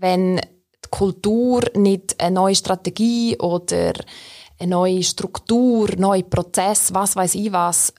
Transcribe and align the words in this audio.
wenn 0.00 0.36
die 0.36 0.90
Kultur 0.90 1.62
nicht 1.74 2.20
eine 2.20 2.34
neue 2.34 2.54
Strategie 2.54 3.36
oder 3.38 3.92
eine 4.58 4.70
neue 4.70 5.02
Struktur, 5.02 5.88
neue 5.96 6.24
Prozess, 6.24 6.92
was 6.94 7.16
weiß 7.16 7.34
ich 7.34 7.52
was, 7.52 7.92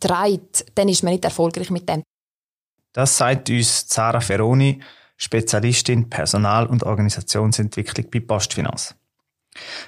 trägt, 0.00 0.66
dann 0.74 0.88
ist 0.88 1.02
man 1.02 1.12
nicht 1.12 1.24
erfolgreich 1.24 1.70
mit 1.70 1.88
dem. 1.88 2.02
Das 2.92 3.16
sagt 3.16 3.48
uns 3.48 3.86
Zara 3.86 4.20
Ferroni, 4.20 4.80
Spezialistin 5.16 6.10
Personal- 6.10 6.66
und 6.66 6.82
Organisationsentwicklung 6.82 8.10
bei 8.10 8.20
Postfinanz. 8.20 8.94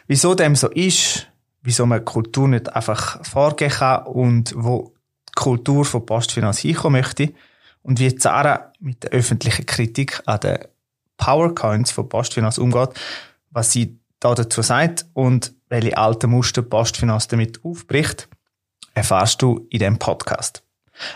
Wieso 0.06 0.34
dem 0.34 0.56
so 0.56 0.68
ist, 0.68 1.26
wieso 1.62 1.86
man 1.86 2.04
Kultur 2.04 2.48
nicht 2.48 2.74
einfach 2.74 3.24
vorgehen 3.24 3.70
kann 3.70 4.06
und 4.06 4.54
wo 4.56 4.94
die 5.28 5.32
Kultur 5.34 5.84
von 5.84 6.06
Postfinanz 6.06 6.58
hinkommen 6.60 7.00
möchte 7.00 7.32
und 7.82 7.98
wie 7.98 8.14
Zara 8.14 8.72
mit 8.80 9.02
der 9.02 9.10
öffentlichen 9.10 9.66
Kritik 9.66 10.22
an 10.26 10.40
den 10.40 10.58
Powercoins 11.16 11.90
von 11.90 12.08
Postfinanz 12.08 12.58
umgeht, 12.58 12.90
was 13.50 13.72
sie 13.72 13.98
da 14.20 14.34
dazu 14.34 14.62
sagt 14.62 15.06
und 15.12 15.54
welche 15.68 15.96
alten 15.96 16.30
Muster 16.30 16.62
Postfinanz 16.62 17.28
damit 17.28 17.64
aufbricht, 17.64 18.28
erfahrst 18.94 19.42
du 19.42 19.66
in 19.70 19.80
diesem 19.80 19.98
Podcast. 19.98 20.62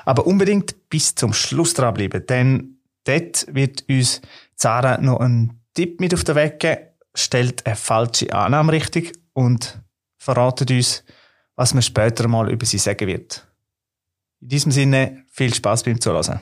Aber 0.04 0.26
unbedingt 0.26 0.88
bis 0.88 1.14
zum 1.14 1.32
Schluss 1.32 1.74
dranbleiben, 1.74 2.26
denn 2.26 2.80
dort 3.04 3.46
wird 3.54 3.84
uns 3.88 4.20
Zara 4.56 4.98
noch 4.98 5.20
einen 5.20 5.62
Tipp 5.74 6.00
mit 6.00 6.12
auf 6.12 6.24
den 6.24 6.34
Weg 6.34 6.58
geben, 6.58 6.82
stellt 7.14 7.64
eine 7.66 7.76
falsche 7.76 8.32
Annahme 8.32 8.72
richtig 8.72 9.12
und 9.32 9.80
verratet 10.16 10.70
uns, 10.70 11.04
was 11.54 11.74
man 11.74 11.82
später 11.82 12.26
mal 12.28 12.50
über 12.50 12.66
sie 12.66 12.78
sagen 12.78 13.06
wird. 13.06 13.46
In 14.40 14.48
diesem 14.48 14.72
Sinne, 14.72 15.24
viel 15.30 15.54
Spaß 15.54 15.84
beim 15.84 16.00
Zuhören. 16.00 16.40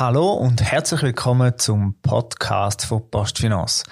Hallo 0.00 0.32
und 0.32 0.62
herzlich 0.62 1.02
willkommen 1.02 1.58
zum 1.58 1.94
Podcast 2.00 2.86
von 2.86 3.10
Postfinanz. 3.10 3.84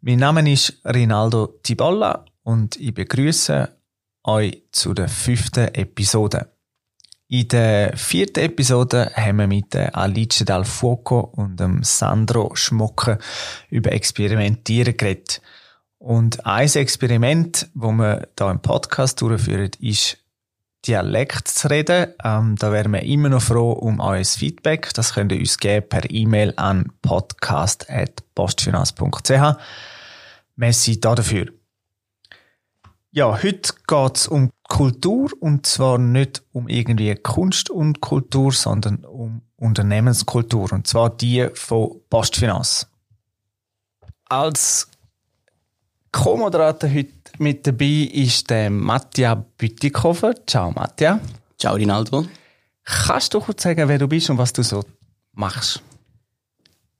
Mein 0.00 0.18
Name 0.18 0.50
ist 0.50 0.80
Rinaldo 0.86 1.58
Tibolla 1.62 2.24
und 2.44 2.76
ich 2.76 2.94
begrüße 2.94 3.68
euch 4.22 4.62
zu 4.72 4.94
der 4.94 5.06
fünften 5.06 5.68
Episode. 5.74 6.50
In 7.28 7.46
der 7.48 7.94
vierten 7.94 8.40
Episode 8.40 9.12
haben 9.14 9.36
wir 9.36 9.46
mit 9.46 9.76
Alice 9.76 10.44
Dal 10.46 10.64
Fuoco 10.64 11.20
und 11.20 11.60
dem 11.60 11.82
Sandro 11.82 12.54
Schmocke 12.54 13.18
über 13.68 13.92
Experimentieren 13.92 14.96
geredet. 14.96 15.42
Und 15.98 16.46
ein 16.46 16.70
Experiment, 16.72 17.68
wo 17.74 17.92
wir 17.92 18.28
da 18.34 18.50
im 18.50 18.60
Podcast 18.60 19.20
durchführen, 19.20 19.72
ist 19.78 20.23
Dialekt 20.86 21.48
zu 21.48 21.68
reden. 21.68 22.12
Ähm, 22.22 22.56
da 22.58 22.70
wären 22.72 22.92
wir 22.92 23.02
immer 23.02 23.30
noch 23.30 23.42
froh 23.42 23.72
um 23.72 24.00
euer 24.00 24.24
Feedback. 24.24 24.92
Das 24.94 25.14
könnt 25.14 25.32
ihr 25.32 25.38
uns 25.38 25.58
geben 25.58 25.88
per 25.88 26.10
E-Mail 26.10 26.52
an 26.56 26.92
podcast.postfinanz.ch. 27.02 29.58
Merci 30.56 31.00
dafür. 31.00 31.46
Ja, 33.10 33.42
heute 33.42 33.74
geht's 33.86 34.26
um 34.26 34.50
Kultur 34.68 35.30
und 35.38 35.66
zwar 35.66 35.98
nicht 35.98 36.42
um 36.52 36.68
irgendwie 36.68 37.14
Kunst 37.14 37.70
und 37.70 38.00
Kultur, 38.00 38.52
sondern 38.52 39.04
um 39.04 39.42
Unternehmenskultur 39.56 40.72
und 40.72 40.86
zwar 40.86 41.10
die 41.10 41.48
von 41.54 42.00
Postfinanz. 42.10 42.88
Als 44.28 44.88
Co-Moderator 46.10 46.90
heute 46.90 47.13
mit 47.38 47.66
dabei 47.66 48.08
ist 48.12 48.50
der 48.50 48.70
Mattia 48.70 49.34
Bütikofer. 49.34 50.34
Ciao 50.46 50.70
Mattia. 50.70 51.20
Ciao 51.58 51.74
Rinaldo. 51.74 52.26
Kannst 52.84 53.32
du 53.34 53.40
kurz 53.40 53.62
sagen, 53.62 53.88
wer 53.88 53.98
du 53.98 54.06
bist 54.06 54.28
und 54.30 54.38
was 54.38 54.52
du 54.52 54.62
so 54.62 54.82
machst? 55.32 55.82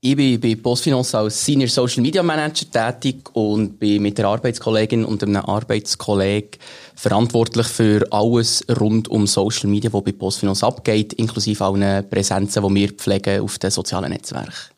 Ich 0.00 0.16
bin 0.16 0.38
bei 0.38 0.54
Postfinance 0.54 1.16
als 1.16 1.42
Senior 1.42 1.70
Social 1.70 2.02
Media 2.02 2.22
Manager 2.22 2.70
tätig 2.70 3.34
und 3.34 3.78
bin 3.78 4.02
mit 4.02 4.18
der 4.18 4.26
Arbeitskollegin 4.26 5.02
und 5.02 5.22
einem 5.22 5.36
Arbeitskollegen 5.36 6.60
verantwortlich 6.94 7.66
für 7.66 8.06
alles 8.10 8.62
rund 8.68 9.08
um 9.08 9.26
Social 9.26 9.70
Media, 9.70 9.90
was 9.90 10.04
bei 10.04 10.12
Postfinance 10.12 10.66
abgeht, 10.66 11.14
inklusive 11.14 11.64
allen 11.64 12.06
Präsenzen, 12.10 12.62
die 12.62 12.74
wir 12.74 12.88
pflegen 12.90 13.40
auf 13.40 13.58
den 13.58 13.70
sozialen 13.70 14.10
Netzwerken. 14.10 14.73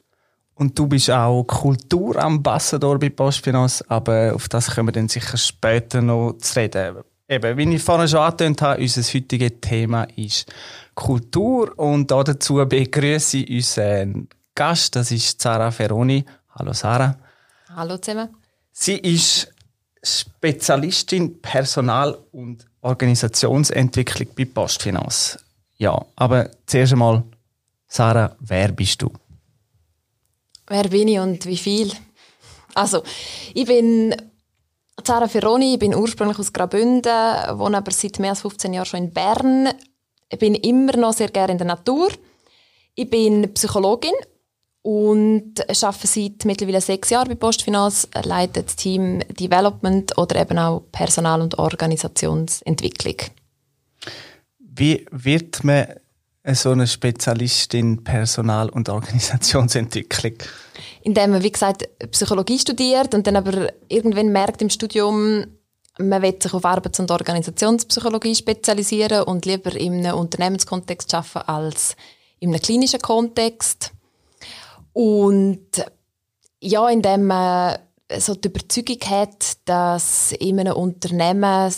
Und 0.59 0.79
du 0.79 0.87
bist 0.87 1.11
auch 1.11 1.45
Kulturambassador 1.45 2.99
bei 2.99 3.11
Postfinanz, 3.11 3.85
aber 3.89 4.35
auf 4.35 4.49
das 4.49 4.75
können 4.75 4.89
wir 4.89 4.93
dann 4.93 5.09
sicher 5.09 5.37
später 5.37 6.01
noch 6.01 6.33
zu 6.39 6.59
reden. 6.59 6.97
Eben, 7.29 7.59
wie 7.59 7.75
ich 7.75 7.83
vorhin 7.83 8.09
schon 8.09 8.21
angetönt 8.21 8.63
habe, 8.63 8.81
unser 8.81 9.03
heutiges 9.03 9.53
Thema 9.61 10.05
ist 10.17 10.51
Kultur 10.95 11.79
und 11.79 12.11
dazu 12.11 12.55
begrüße 12.67 13.39
ich 13.39 13.51
unseren 13.51 14.29
Gast, 14.55 14.97
das 14.97 15.11
ist 15.11 15.43
Sarah 15.43 15.71
Ferroni. 15.71 16.25
Hallo 16.55 16.73
Sarah. 16.73 17.19
Hallo 17.75 17.99
zusammen. 17.99 18.35
Sie 18.73 18.97
ist 18.97 19.53
Spezialistin 20.03 21.43
Personal- 21.43 22.17
und 22.33 22.65
Organisationsentwicklung 22.81 24.29
bei 24.35 24.47
Postfinanz. 24.47 25.39
Ja, 25.77 26.03
aber 26.15 26.49
zuerst 26.65 26.93
einmal, 26.93 27.25
Sarah, 27.89 28.35
wer 28.41 28.73
bist 28.73 29.03
du? 29.03 29.11
Wer 30.69 30.89
bin 30.89 31.09
ich 31.09 31.19
und 31.19 31.47
wie 31.47 31.57
viel? 31.57 31.93
Also, 32.75 33.03
ich 33.55 33.67
bin 33.67 34.15
Zara 35.03 35.29
Ferroni, 35.29 35.75
ich 35.75 35.79
bin 35.79 35.95
ursprünglich 35.95 36.39
aus 36.39 36.53
Graubünden, 36.53 37.13
wohne 37.59 37.79
aber 37.79 37.93
seit 37.93 38.19
mehr 38.19 38.31
als 38.31 38.41
15 38.41 38.73
Jahren 38.73 38.87
schon 38.87 39.05
in 39.05 39.13
Bern. 39.13 39.69
Ich 40.29 40.39
bin 40.39 40.55
immer 40.55 40.97
noch 40.97 41.13
sehr 41.13 41.29
gerne 41.29 41.53
in 41.53 41.59
der 41.59 41.67
Natur. 41.69 42.11
Ich 42.95 43.09
bin 43.09 43.53
Psychologin 43.55 44.15
und 44.83 45.61
arbeite 45.69 46.07
seit 46.07 46.45
mittlerweile 46.45 46.81
sechs 46.81 47.11
Jahren 47.11 47.29
bei 47.29 47.35
Postfinanz, 47.35 48.09
leite 48.25 48.63
das 48.63 48.77
Team 48.77 49.21
Development 49.29 50.17
oder 50.19 50.41
eben 50.41 50.59
auch 50.59 50.85
Personal- 50.93 51.43
und 51.43 51.59
Organisationsentwicklung. 51.59 53.17
Wie 54.59 55.07
wird 55.11 55.63
man 55.65 55.87
so 56.55 56.71
eine 56.71 56.87
Spezialistin 56.87 58.05
Personal- 58.05 58.69
und 58.69 58.89
Organisationsentwicklung? 58.89 60.35
Indem 61.03 61.33
man, 61.33 61.43
wie 61.43 61.51
gesagt, 61.51 61.89
Psychologie 62.11 62.59
studiert 62.59 63.15
und 63.15 63.27
dann 63.27 63.37
aber 63.37 63.73
irgendwann 63.89 64.31
merkt 64.31 64.63
im 64.63 64.71
Studium, 64.71 65.45
man 65.99 66.23
will 66.23 66.37
sich 66.41 66.53
auf 66.53 66.65
Arbeits- 66.65 67.01
und 67.01 67.11
Organisationspsychologie 67.11 68.35
spezialisieren 68.35 69.23
und 69.23 69.47
lieber 69.47 69.75
in 69.75 70.07
einem 70.07 70.19
Unternehmenskontext 70.19 71.15
arbeiten 71.15 71.49
als 71.49 71.97
in 72.39 72.51
einem 72.51 72.61
klinischen 72.61 73.01
Kontext. 73.01 73.93
Und 74.93 75.85
ja, 76.61 76.89
indem 76.89 77.27
man 77.27 77.79
so 78.19 78.35
die 78.35 78.49
Überzeugung 78.49 79.01
hat, 79.09 79.59
dass 79.65 80.33
in 80.33 80.61
einem 80.61 80.77
Unternehmen 80.77 81.73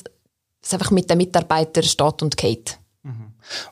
es 0.60 0.72
einfach 0.72 0.90
mit 0.90 1.08
den 1.08 1.18
Mitarbeitern 1.18 1.84
steht 1.84 2.22
und 2.22 2.36
geht. 2.36 2.78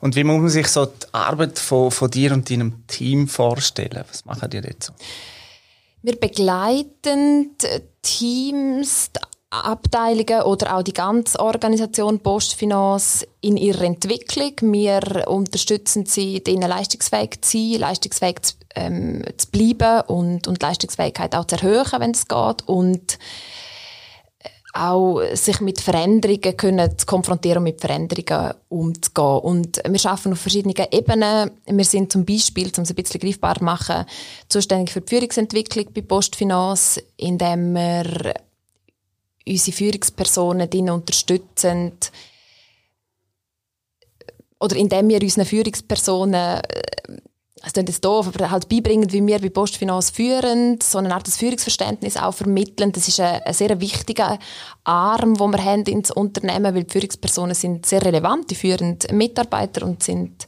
Und 0.01 0.17
wie 0.17 0.25
muss 0.25 0.41
man 0.41 0.49
sich 0.49 0.69
so 0.69 0.87
die 0.87 1.07
Arbeit 1.13 1.59
von, 1.59 1.91
von 1.91 2.11
dir 2.11 2.33
und 2.33 2.51
deinem 2.51 2.87
Team 2.87 3.29
vorstellen? 3.29 4.05
Was 4.09 4.25
machen 4.25 4.51
die 4.51 4.63
so? 4.79 4.93
Wir 6.03 6.17
begleiten 6.17 7.57
Teams, 8.03 9.11
Abteilungen 9.51 10.43
oder 10.43 10.77
auch 10.77 10.83
die 10.83 10.93
ganze 10.93 11.39
Organisation 11.41 12.21
Postfinanz 12.21 13.27
in 13.41 13.57
ihrer 13.57 13.83
Entwicklung. 13.83 14.53
Wir 14.73 15.25
unterstützen 15.27 16.05
sie, 16.07 16.43
ihnen 16.47 16.69
leistungsfähig 16.69 17.41
zu 17.43 17.59
sein, 17.59 17.81
leistungsfähig 17.81 18.43
zu, 18.43 18.55
ähm, 18.75 19.25
zu 19.37 19.51
bleiben 19.51 20.03
und, 20.09 20.49
und 20.49 20.63
Leistungsfähigkeit 20.63 21.35
auch 21.35 21.47
zu 21.47 21.57
erhöhen, 21.57 21.87
wenn 21.99 22.11
es 22.11 22.29
geht. 22.29 22.69
Und 22.69 23.19
auch 24.77 25.21
sich 25.35 25.61
mit 25.61 25.81
Veränderungen 25.81 26.57
können 26.57 26.99
zu 26.99 27.07
konfrontieren 27.07 27.59
und 27.59 27.65
mit 27.65 27.81
Veränderungen 27.81 28.55
umzugehen. 28.69 29.39
Und 29.39 29.83
wir 29.85 30.11
arbeiten 30.11 30.33
auf 30.33 30.41
verschiedenen 30.41 30.87
Ebenen. 30.91 31.51
Wir 31.67 31.85
sind 31.85 32.13
zum 32.13 32.25
Beispiel, 32.25 32.71
um 32.77 32.83
es 32.83 32.91
ein 32.91 32.95
bisschen 32.95 33.21
greifbar 33.21 33.57
zu 33.57 33.65
machen, 33.65 34.05
zuständig 34.49 34.93
für 34.93 35.01
die 35.01 35.09
Führungsentwicklung 35.09 35.87
bei 35.95 36.03
Postfinanz, 36.03 37.01
indem 37.17 37.75
wir 37.75 38.35
unsere 39.49 39.77
Führungspersonen 39.77 40.69
drin 40.69 40.91
unterstützen, 40.91 41.93
oder 44.59 44.77
indem 44.77 45.09
wir 45.09 45.21
unseren 45.21 45.45
Führungspersonen 45.45 46.61
es 47.65 47.73
klingt 47.73 47.89
jetzt 47.89 48.05
doof, 48.05 48.29
aber 48.29 48.51
halt 48.51 48.69
beibringen, 48.69 49.11
wie 49.13 49.27
wir 49.27 49.39
bei 49.39 49.49
Postfinanz 49.49 50.11
führen, 50.11 50.79
so 50.83 50.99
eine 50.99 51.15
Art 51.15 51.27
Führungsverständnis 51.27 52.17
auch 52.17 52.35
vermitteln. 52.35 52.93
Das 52.93 53.09
ist 53.09 53.19
ein, 53.19 53.43
ein 53.43 53.55
sehr 53.55 53.81
wichtiger 53.81 54.39
Arm, 54.85 55.35
den 55.35 55.51
wir 55.51 55.65
haben 55.65 55.83
ins 55.85 56.11
Unternehmen, 56.11 56.75
weil 56.75 56.85
die 56.85 56.93
Führungspersonen 56.93 57.55
sind 57.55 57.87
sehr 57.87 58.05
relevant, 58.05 58.51
die 58.51 58.55
führen 58.57 58.99
Mitarbeiter 59.11 59.87
und 59.87 60.03
sind 60.03 60.47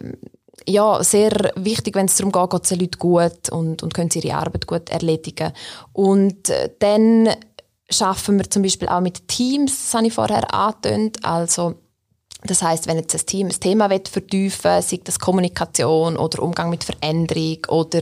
ähm, 0.00 0.16
ja, 0.68 1.02
sehr 1.02 1.32
wichtig, 1.56 1.96
wenn 1.96 2.06
es 2.06 2.16
darum 2.16 2.30
geht, 2.30 2.50
geht 2.50 2.62
es 2.62 2.68
den 2.68 2.78
Leuten 2.78 2.98
gut 2.98 3.48
und, 3.50 3.82
und 3.82 3.92
können 3.92 4.10
sie 4.10 4.20
ihre 4.20 4.36
Arbeit 4.36 4.68
gut 4.68 4.90
erledigen. 4.90 5.52
Und 5.92 6.50
äh, 6.50 6.70
dann 6.78 7.30
schaffen 7.90 8.38
wir 8.38 8.48
zum 8.48 8.62
Beispiel 8.62 8.88
auch 8.88 9.00
mit 9.00 9.26
Teams, 9.26 9.86
das 9.86 9.94
habe 9.94 10.06
ich 10.06 10.12
vorher 10.12 10.54
angetönt, 10.54 11.24
also 11.24 11.74
das 12.44 12.62
heißt, 12.62 12.86
wenn 12.86 12.96
jetzt 12.96 13.14
ein 13.14 13.26
Team 13.26 13.46
ein 13.48 13.60
Thema 13.60 13.88
vertiefen 13.88 14.64
will, 14.64 14.82
sei 14.82 15.00
das 15.04 15.18
Kommunikation 15.18 16.16
oder 16.16 16.42
Umgang 16.42 16.70
mit 16.70 16.82
Veränderung 16.82 17.58
oder 17.68 18.00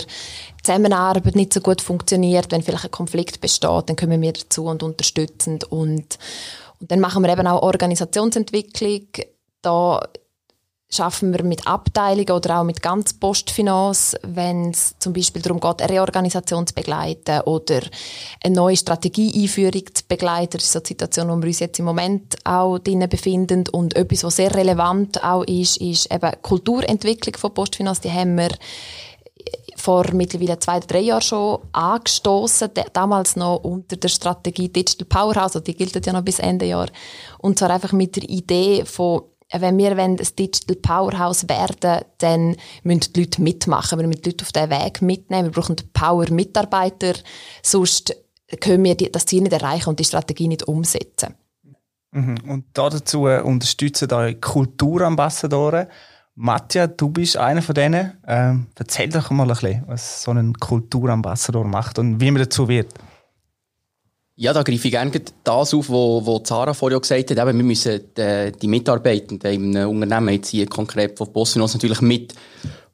Zusammenarbeit 0.62 1.36
nicht 1.36 1.52
so 1.52 1.60
gut 1.60 1.82
funktioniert, 1.82 2.50
wenn 2.50 2.62
vielleicht 2.62 2.84
ein 2.84 2.90
Konflikt 2.90 3.40
besteht, 3.40 3.88
dann 3.88 3.96
kommen 3.96 4.20
wir 4.20 4.32
dazu 4.32 4.64
und 4.64 4.82
unterstützen 4.82 5.58
und, 5.68 6.18
und 6.80 6.90
dann 6.90 7.00
machen 7.00 7.22
wir 7.22 7.30
eben 7.30 7.46
auch 7.46 7.62
Organisationsentwicklung. 7.62 9.06
Da 9.62 10.00
schaffen 10.92 11.32
wir 11.32 11.44
mit 11.44 11.66
Abteilungen 11.68 12.32
oder 12.32 12.60
auch 12.60 12.64
mit 12.64 12.82
ganz 12.82 13.14
Postfinance, 13.14 14.18
wenn 14.22 14.70
es 14.70 14.96
zum 14.98 15.12
Beispiel 15.12 15.40
darum 15.40 15.60
geht, 15.60 15.80
eine 15.80 15.90
Reorganisation 15.90 16.66
zu 16.66 16.74
begleiten 16.74 17.42
oder 17.42 17.80
eine 18.42 18.54
neue 18.56 18.76
Strategieeinführung 18.76 19.94
zu 19.94 20.02
begleiten. 20.08 20.58
Das 20.58 20.64
ist 20.64 20.72
so 20.72 20.80
die 20.80 20.88
Situation, 20.88 21.28
wo 21.28 21.36
wir 21.36 21.46
uns 21.46 21.60
jetzt 21.60 21.78
im 21.78 21.84
Moment 21.84 22.36
auch 22.44 22.78
drinnen 22.78 23.08
befinden. 23.08 23.64
Und 23.70 23.94
etwas, 23.94 24.24
was 24.24 24.36
sehr 24.36 24.52
relevant 24.52 25.22
auch 25.22 25.44
ist, 25.44 25.76
ist 25.76 26.12
eben 26.12 26.32
Kulturentwicklung 26.42 27.36
von 27.36 27.54
Postfinance. 27.54 28.00
Die 28.00 28.10
haben 28.10 28.36
wir 28.36 28.50
vor 29.76 30.12
mittlerweile 30.12 30.58
zwei 30.58 30.80
drei 30.80 31.00
Jahren 31.00 31.22
schon 31.22 31.60
angestoßen, 31.72 32.68
damals 32.92 33.36
noch 33.36 33.62
unter 33.62 33.96
der 33.96 34.08
Strategie 34.08 34.68
Digital 34.68 35.06
Powerhouse, 35.06 35.56
also 35.56 35.60
die 35.60 35.74
gilt 35.74 36.04
ja 36.04 36.12
noch 36.12 36.22
bis 36.22 36.38
Ende 36.38 36.66
Jahr. 36.66 36.88
Und 37.38 37.58
zwar 37.58 37.70
einfach 37.70 37.92
mit 37.92 38.16
der 38.16 38.28
Idee 38.28 38.84
von 38.84 39.22
wenn 39.52 39.78
wir 39.78 39.96
ein 39.96 40.16
Digital 40.16 40.76
Powerhouse 40.76 41.48
werden, 41.48 42.02
dann 42.18 42.56
müssen 42.82 43.12
die 43.12 43.20
Leute 43.20 43.42
mitmachen. 43.42 43.98
Wir 43.98 44.06
müssen 44.06 44.22
die 44.22 44.30
Leute 44.30 44.44
auf 44.44 44.52
diesen 44.52 44.70
Weg 44.70 45.02
mitnehmen. 45.02 45.46
Wir 45.46 45.52
brauchen 45.52 45.76
Power-Mitarbeiter. 45.92 47.14
Sonst 47.62 48.14
können 48.60 48.84
wir 48.84 48.94
das 48.94 49.26
Ziel 49.26 49.42
nicht 49.42 49.52
erreichen 49.52 49.88
und 49.88 49.98
die 49.98 50.04
Strategie 50.04 50.48
nicht 50.48 50.68
umsetzen. 50.68 51.34
Mhm. 52.12 52.36
Und 52.48 52.64
dazu 52.74 53.22
unterstützen 53.24 54.12
euch 54.12 54.40
Kulturambassadoren. 54.40 55.86
Matja, 56.34 56.86
du 56.86 57.10
bist 57.10 57.36
einer 57.36 57.62
von 57.62 57.74
denen. 57.74 58.18
Ähm, 58.26 58.66
erzähl 58.76 59.08
doch 59.08 59.30
mal 59.30 59.42
ein 59.42 59.48
bisschen, 59.48 59.82
was 59.86 60.22
so 60.22 60.30
ein 60.30 60.54
Kulturambassador 60.54 61.64
macht 61.64 61.98
und 61.98 62.20
wie 62.20 62.30
man 62.30 62.42
dazu 62.42 62.68
wird. 62.68 62.94
Ja, 64.40 64.54
da 64.54 64.62
greife 64.62 64.88
ich 64.88 64.92
gerne 64.92 65.12
das 65.44 65.74
auf, 65.74 65.90
was 65.90 66.42
Zara 66.44 66.72
vorher 66.72 66.98
gesagt 66.98 67.30
hat. 67.30 67.38
Eben, 67.38 67.58
wir 67.58 67.64
müssen 67.64 68.00
die, 68.16 68.52
die 68.52 68.68
Mitarbeitenden 68.68 69.52
im 69.52 69.86
Unternehmen, 69.86 70.32
jetzt 70.32 70.48
hier 70.48 70.66
konkret 70.66 71.18
von 71.18 71.30
Bossinos, 71.30 71.74
natürlich 71.74 72.00
mit 72.00 72.32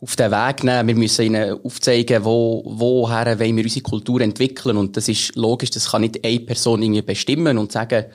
auf 0.00 0.16
den 0.16 0.32
Weg 0.32 0.64
nehmen. 0.64 0.88
Wir 0.88 0.96
müssen 0.96 1.24
ihnen 1.24 1.56
aufzeigen, 1.62 2.24
wo, 2.24 2.64
woher 2.66 3.38
wollen 3.38 3.56
wir 3.56 3.62
unsere 3.62 3.84
Kultur 3.84 4.22
entwickeln. 4.22 4.76
Und 4.76 4.96
das 4.96 5.08
ist 5.08 5.36
logisch, 5.36 5.70
das 5.70 5.92
kann 5.92 6.00
nicht 6.00 6.26
eine 6.26 6.40
Person 6.40 6.82
irgendwie 6.82 7.02
bestimmen 7.02 7.58
und 7.58 7.70
sagen, 7.70 8.06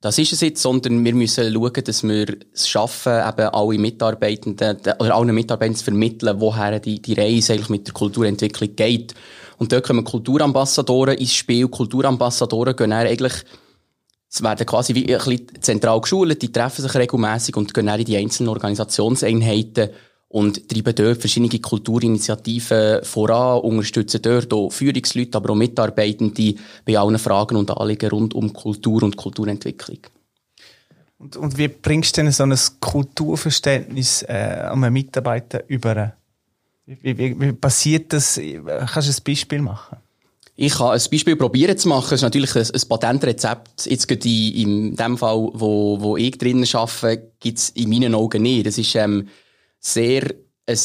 das 0.00 0.18
ist 0.18 0.32
es 0.32 0.40
jetzt, 0.40 0.60
sondern 0.60 1.04
wir 1.04 1.14
müssen 1.14 1.52
schauen, 1.52 1.84
dass 1.84 2.02
wir 2.02 2.38
es 2.52 2.68
schaffen, 2.68 3.12
eben 3.12 3.48
alle 3.50 3.78
Mitarbeitenden, 3.78 4.78
oder 4.98 5.14
allen 5.14 5.32
Mitarbeitenden 5.32 5.78
zu 5.78 5.84
vermitteln, 5.84 6.40
woher 6.40 6.80
die, 6.80 7.00
die 7.00 7.14
Reise 7.14 7.52
eigentlich 7.52 7.68
mit 7.68 7.86
der 7.86 7.94
Kulturentwicklung 7.94 8.74
geht. 8.74 9.14
Und 9.60 9.70
dort 9.72 9.86
kommen 9.86 10.04
Kulturambassadoren 10.04 11.18
ins 11.18 11.34
Spiel. 11.34 11.68
Kulturambassadoren 11.68 12.74
gehen 12.74 12.90
dann 12.90 13.06
eigentlich, 13.06 13.34
es 14.30 14.42
werden 14.42 14.64
quasi 14.64 14.94
wie 14.94 15.14
ein 15.14 15.22
bisschen 15.22 15.48
zentral 15.60 16.00
geschult, 16.00 16.40
die 16.40 16.50
treffen 16.50 16.80
sich 16.80 16.94
regelmäßig 16.94 17.56
und 17.56 17.74
gehen 17.74 17.86
dann 17.86 18.00
in 18.00 18.06
die 18.06 18.16
einzelnen 18.16 18.48
Organisationseinheiten 18.48 19.90
und 20.28 20.66
treiben 20.66 20.94
dort 20.94 21.18
verschiedene 21.18 21.60
Kulturinitiativen 21.60 23.04
voran, 23.04 23.60
unterstützen 23.60 24.22
dort 24.22 24.50
auch 24.54 24.70
Führungsleute, 24.70 25.36
aber 25.36 25.50
auch 25.50 25.56
Mitarbeitende 25.56 26.54
bei 26.86 26.98
allen 26.98 27.18
Fragen 27.18 27.56
und 27.56 27.70
Anliegen 27.70 28.08
rund 28.08 28.32
um 28.32 28.54
Kultur 28.54 29.02
und 29.02 29.18
Kulturentwicklung. 29.18 29.98
Und, 31.18 31.36
und 31.36 31.58
wie 31.58 31.68
bringst 31.68 32.16
du 32.16 32.22
denn 32.22 32.32
so 32.32 32.44
ein 32.44 32.56
Kulturverständnis 32.80 34.22
äh, 34.22 34.68
an 34.70 34.82
einen 34.82 34.94
Mitarbeiter 34.94 35.68
über? 35.68 36.14
Wie, 36.86 37.18
wie, 37.18 37.40
wie 37.40 37.52
passiert 37.52 38.12
das? 38.12 38.38
Kannst 38.38 39.08
du 39.08 39.12
ein 39.12 39.24
Beispiel 39.24 39.62
machen? 39.62 39.98
Ich 40.62 40.74
kann 40.74 40.90
ein 40.90 41.00
Beispiel 41.10 41.36
probieren 41.36 41.78
zu 41.78 41.88
machen. 41.88 42.10
Das 42.10 42.18
ist 42.18 42.22
natürlich 42.22 42.54
ein, 42.54 42.66
ein 42.66 42.88
Patentrezept. 42.88 43.86
Jetzt 43.86 44.06
gerade 44.06 44.28
in, 44.28 44.94
dem 44.94 45.16
Fall, 45.16 45.50
wo, 45.54 45.98
wo 46.00 46.16
ich 46.18 46.36
drinnen 46.36 46.68
arbeite, 46.74 47.32
gibt 47.40 47.58
es 47.58 47.70
in 47.70 47.88
meinen 47.88 48.14
Augen 48.14 48.42
nicht. 48.42 48.66
Das 48.66 48.76
ist 48.76 48.94
ähm, 48.94 49.28
sehr 49.78 50.34
ein, 50.66 50.78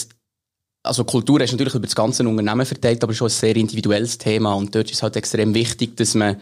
also 0.84 1.04
Kultur 1.04 1.42
ist 1.42 1.52
natürlich 1.52 1.76
über 1.76 1.88
das 1.88 1.96
ganze 1.96 2.26
Unternehmen 2.28 2.66
verteilt, 2.66 3.04
aber 3.04 3.14
schon 3.14 3.28
ein 3.28 3.32
sehr 3.32 3.56
individuelles 3.56 4.18
Thema. 4.18 4.54
Und 4.54 4.74
dort 4.74 4.90
ist 4.90 4.98
es 4.98 5.04
halt 5.04 5.18
extrem 5.18 5.54
wichtig, 5.54 5.98
dass 5.98 6.16
man 6.16 6.38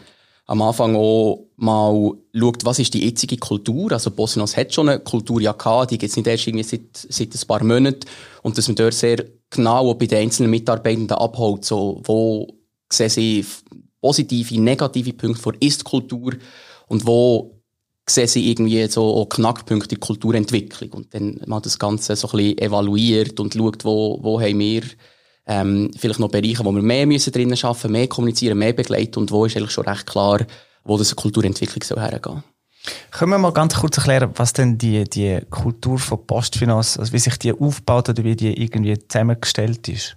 am 0.46 0.62
Anfang 0.62 0.94
auch 0.94 1.46
mal 1.56 2.12
schaut, 2.34 2.64
was 2.64 2.78
ist 2.78 2.92
die 2.94 3.04
jetzige 3.04 3.38
Kultur. 3.38 3.92
Also 3.92 4.10
Bosnios 4.10 4.56
hat 4.56 4.74
schon 4.74 4.88
eine 4.88 5.00
Kultur 5.00 5.40
ja 5.40 5.52
gehabt, 5.52 5.90
die 5.90 5.98
gibt 5.98 6.10
es 6.10 6.16
nicht 6.16 6.26
erst 6.26 6.46
irgendwie 6.46 6.64
seit, 6.64 6.82
seit 6.94 7.34
ein 7.34 7.46
paar 7.46 7.64
Monaten. 7.64 8.06
Und 8.42 8.58
dass 8.58 8.68
man 8.68 8.76
dort 8.76 8.94
sehr 8.94 9.24
genau 9.50 9.94
bei 9.94 10.06
den 10.06 10.18
einzelnen 10.18 10.50
Mitarbeitenden 10.50 11.16
abholt, 11.16 11.64
so, 11.64 12.02
wo 12.04 12.48
sehen 12.92 13.08
sie 13.08 13.46
positive, 14.00 14.60
negative 14.60 15.14
Punkte 15.14 15.40
von 15.40 15.56
Ist-Kultur 15.60 16.34
und 16.88 17.06
wo 17.06 17.62
sehen 18.06 18.28
sie 18.28 18.50
irgendwie 18.50 18.86
so 18.88 19.24
Knackpunkte 19.24 19.94
in 19.94 20.00
der 20.00 20.06
Kulturentwicklung. 20.06 20.92
Und 20.92 21.14
dann 21.14 21.40
mal 21.46 21.60
das 21.60 21.78
Ganze 21.78 22.16
so 22.16 22.28
ein 22.28 22.36
bisschen 22.36 22.58
evaluiert 22.58 23.40
und 23.40 23.54
schaut, 23.54 23.84
wo, 23.86 24.18
wo 24.22 24.40
haben 24.42 24.58
wir 24.58 24.82
ähm, 25.46 25.90
vielleicht 25.98 26.20
noch 26.20 26.30
Bereiche, 26.30 26.64
wo 26.64 26.72
wir 26.72 26.82
mehr 26.82 27.06
müssen 27.06 27.32
drinnen 27.32 27.58
arbeiten, 27.62 27.92
mehr 27.92 28.08
kommunizieren, 28.08 28.58
mehr 28.58 28.72
begleiten 28.72 29.18
und 29.20 29.30
wo 29.30 29.44
ist 29.44 29.56
eigentlich 29.56 29.72
schon 29.72 29.84
recht 29.86 30.06
klar, 30.06 30.40
wo 30.84 30.96
das 30.96 31.14
Kulturentwicklung 31.14 31.82
soll 31.82 32.00
hergehen. 32.00 32.42
Können 33.10 33.30
wir 33.30 33.38
mal 33.38 33.52
ganz 33.52 33.74
kurz 33.74 33.96
erklären, 33.96 34.30
was 34.34 34.52
denn 34.52 34.76
die, 34.76 35.04
die 35.04 35.40
Kultur 35.48 35.98
von 35.98 36.26
Postfinanz, 36.26 36.98
also 36.98 37.12
wie 37.12 37.18
sich 37.18 37.38
die 37.38 37.52
aufbaut 37.52 38.08
oder 38.10 38.24
wie 38.24 38.36
die 38.36 38.62
irgendwie 38.62 38.98
zusammengestellt 39.08 39.88
ist? 39.88 40.16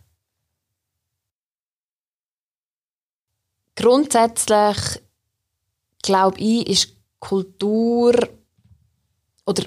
Grundsätzlich 3.75 5.01
glaube 6.01 6.39
ich, 6.39 6.68
ist 6.68 6.95
Kultur 7.19 8.13
oder 9.45 9.63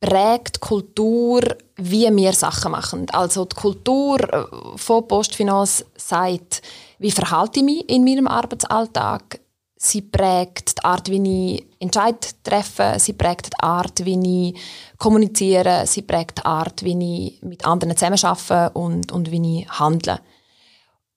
prägt 0.00 0.60
Kultur, 0.60 1.42
wie 1.76 2.08
wir 2.16 2.32
Sachen 2.32 2.72
machen. 2.72 3.06
Also 3.10 3.44
die 3.44 3.54
Kultur 3.54 4.18
äh, 4.20 4.44
von 4.76 5.06
Postfinanz 5.06 5.84
sagt, 5.94 6.62
wie 6.98 7.10
verhalte 7.10 7.60
ich 7.60 7.66
mich 7.66 7.88
in 7.88 8.04
meinem 8.04 8.26
Arbeitsalltag. 8.26 9.40
Sie 9.76 10.02
prägt 10.02 10.78
die 10.78 10.84
Art, 10.84 11.08
wie 11.10 11.54
ich 11.54 11.66
Entscheidungen 11.78 12.34
treffe. 12.42 12.94
Sie 12.98 13.14
prägt 13.14 13.46
die 13.46 13.62
Art, 13.62 14.04
wie 14.04 14.50
ich 14.50 14.60
kommuniziere. 14.98 15.86
Sie 15.86 16.02
prägt 16.02 16.38
die 16.38 16.44
Art, 16.44 16.82
wie 16.82 17.26
ich 17.36 17.42
mit 17.42 17.64
anderen 17.66 17.96
zusammenarbeite 17.96 18.70
und, 18.78 19.12
und 19.12 19.30
wie 19.30 19.60
ich 19.60 19.70
handle. 19.70 20.20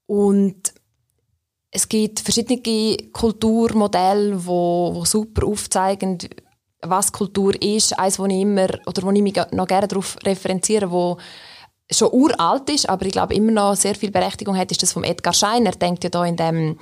Und 0.05 0.73
es 1.71 1.89
gibt 1.89 2.19
verschiedene 2.19 2.97
Kulturmodelle, 3.11 4.45
wo, 4.45 4.91
wo 4.93 5.03
super 5.05 5.45
aufzeigen, 5.45 6.17
was 6.83 7.11
Kultur 7.11 7.59
ist. 7.61 7.97
Eins, 7.97 8.19
wo 8.19 8.25
ich 8.25 8.41
immer, 8.41 8.67
oder 8.85 9.03
wo 9.03 9.11
ich 9.11 9.21
mich 9.21 9.35
noch 9.51 9.67
gerne 9.67 9.87
darauf 9.87 10.17
referenziere, 10.25 10.91
wo 10.91 11.17
schon 11.91 12.11
uralt 12.11 12.69
ist, 12.69 12.89
aber 12.89 13.05
ich 13.05 13.11
glaube 13.11 13.35
immer 13.35 13.51
noch 13.51 13.75
sehr 13.75 13.95
viel 13.95 14.11
Berechtigung 14.11 14.57
hat, 14.57 14.71
ist 14.71 14.81
das 14.81 14.93
vom 14.93 15.03
Edgar 15.03 15.33
Schein. 15.33 15.65
Er 15.65 15.73
denkt 15.73 16.03
ja 16.03 16.09
da 16.09 16.25
in 16.25 16.35
dem, 16.35 16.79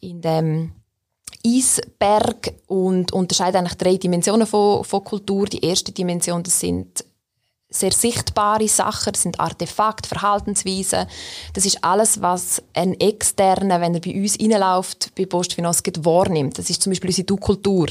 in 0.00 0.20
dem 0.20 0.72
Eisberg 1.44 2.54
und 2.66 3.12
unterscheidet 3.12 3.56
eigentlich 3.56 3.78
drei 3.78 3.96
Dimensionen 3.96 4.46
von, 4.46 4.84
von 4.84 5.04
Kultur. 5.04 5.46
Die 5.46 5.64
erste 5.64 5.92
Dimension, 5.92 6.42
das 6.42 6.58
sind 6.58 7.04
sehr 7.70 7.92
sichtbare 7.92 8.66
Sachen, 8.66 9.12
das 9.12 9.22
sind 9.22 9.38
Artefakte, 9.38 10.08
Verhaltensweisen. 10.08 11.06
Das 11.52 11.66
ist 11.66 11.84
alles, 11.84 12.22
was 12.22 12.62
ein 12.72 12.98
Externer, 12.98 13.80
wenn 13.80 13.94
er 13.94 14.00
bei 14.00 14.14
uns 14.14 14.40
reinläuft, 14.40 15.14
bei 15.14 15.26
Postfinance 15.26 15.82
wahrnimmt. 15.98 16.58
Das 16.58 16.70
ist 16.70 16.82
zum 16.82 16.90
Beispiel 16.90 17.10
unsere 17.10 17.26
Du-Kultur. 17.26 17.88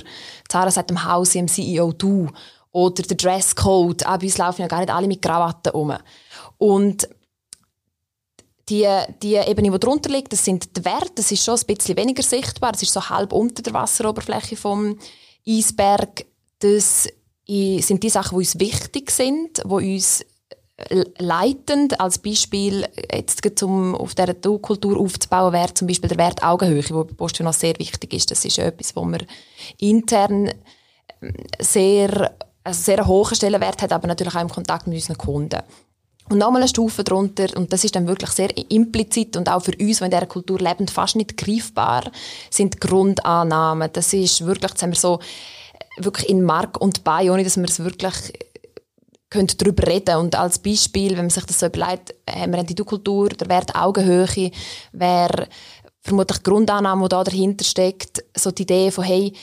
Zara 0.50 0.72
sagt 0.72 0.89
dem 0.89 1.03
Haus 1.03 1.36
im 1.36 1.48
CEO 1.48 1.91
Du. 1.91 2.27
Oder 2.72 3.03
der 3.03 3.17
Dresscode. 3.17 4.05
Auch 4.05 4.17
bei 4.17 4.25
uns 4.25 4.38
laufen 4.38 4.62
ja 4.62 4.67
gar 4.67 4.79
nicht 4.79 4.91
alle 4.91 5.07
mit 5.07 5.22
Krawatten 5.22 5.74
um. 5.74 5.93
Und 6.57 7.07
die, 8.69 8.88
die 9.22 9.36
Ebene, 9.36 9.72
die 9.72 9.79
darunter 9.79 10.10
liegt, 10.10 10.34
das 10.34 10.43
sind 10.43 10.75
die 10.75 10.86
Werte. 10.86 11.13
Das 11.15 11.31
ist 11.31 11.43
schon 11.43 11.57
ein 11.57 11.65
bisschen 11.65 11.98
weniger 11.98 12.24
sichtbar. 12.24 12.72
Das 12.74 12.81
ist 12.81 12.93
so 12.93 13.10
halb 13.10 13.31
unter 13.31 13.62
der 13.62 13.74
Wasseroberfläche 13.74 14.57
vom 14.57 14.98
Eisberg. 15.48 16.25
Das 16.60 17.07
sind 17.48 18.04
die 18.04 18.10
Sachen, 18.10 18.38
die 18.38 18.46
uns 18.46 18.60
wichtig 18.60 19.12
sind, 19.12 19.60
die 19.63 19.96
uns 19.96 20.25
äh, 20.77 21.06
leitend 21.18 22.00
als 22.00 22.20
Beispiel 22.20 22.88
jetzt 23.12 23.63
um 23.63 23.96
auf 23.96 24.13
dieser 24.13 24.36
Kultur 24.36 25.00
aufzubauen 25.00 25.51
wäre 25.51 25.74
zum 25.74 25.88
Beispiel 25.88 26.10
der 26.10 26.20
Wert 26.20 26.44
Augenhöhe, 26.44 26.84
der 26.84 27.04
bei 27.04 27.13
Postfinanz 27.13 27.62
sehr 27.62 27.77
wichtig 27.80 28.13
ist. 28.13 28.30
Das 28.30 28.46
ist 28.46 28.60
etwas, 28.60 28.96
wo 28.96 29.04
wir 29.06 29.20
intern 29.80 30.51
ähm, 31.22 31.34
sehr, 31.60 32.36
also 32.63 32.82
sehr 32.82 33.08
hohen 33.08 33.36
Stellenwert 33.36 33.82
hat, 33.82 33.92
aber 33.92 34.08
natürlich 34.08 34.36
auch 34.36 34.42
im 34.42 34.50
Kontakt 34.50 34.86
mit 34.86 34.98
unseren 34.98 35.18
Kunden. 35.18 35.62
Und 36.30 36.39
nochmal 36.39 36.62
eine 36.62 36.70
Stufe 36.70 37.04
drunter, 37.04 37.48
und 37.56 37.72
das 37.72 37.86
ist 37.86 37.96
dann 37.96 38.06
wirklich 38.06 38.32
sehr 38.32 38.50
implizit 38.70 39.38
und 39.38 39.50
auch 39.50 39.62
für 39.63 39.72
uns, 39.80 40.00
die 40.00 40.04
in 40.04 40.12
dieser 40.12 40.25
Kultur 40.25 40.60
leben, 40.60 40.88
fast 40.89 41.16
nicht 41.16 41.38
greifbar, 41.38 42.12
sind 42.51 42.82
Grundannahmen. 42.82 43.89
Das 43.94 44.13
ist 44.13 44.46
wirklich, 44.46 44.74
haben 44.82 44.92
wir 44.92 45.00
so 45.00 45.20
wirklich 45.98 46.30
in 46.30 46.44
Mark 46.44 46.80
und 46.80 47.04
Bein, 47.04 47.30
ohne 47.30 47.44
dass 47.44 47.58
wir 47.58 47.66
es 47.66 47.84
wirklich 47.84 48.34
können 49.30 49.48
darüber 49.58 49.88
reden. 49.88 50.18
Und 50.18 50.36
als 50.36 50.60
Beispiel, 50.60 51.12
wenn 51.12 51.25
man 51.25 51.30
sich 51.30 51.46
das 51.46 51.60
so 51.60 51.66
überlegt, 51.66 52.16
haben 52.30 52.54
wir 52.54 52.63
die 52.63 52.75
Du-Kultur, 52.75 53.30
der 53.30 53.50
Wert 53.50 53.75
Augenhöhe, 53.75 54.51
wäre 54.92 55.48
vermutlich 56.01 56.38
die 56.39 56.44
Grundannahme, 56.44 57.04
die 57.04 57.10
da 57.10 57.24
dahinter 57.24 57.66
steckt, 57.66 58.24
so 58.36 58.51
die 58.51 58.63
Idee 58.63 58.92
von, 58.92 59.04
hey, 59.04 59.34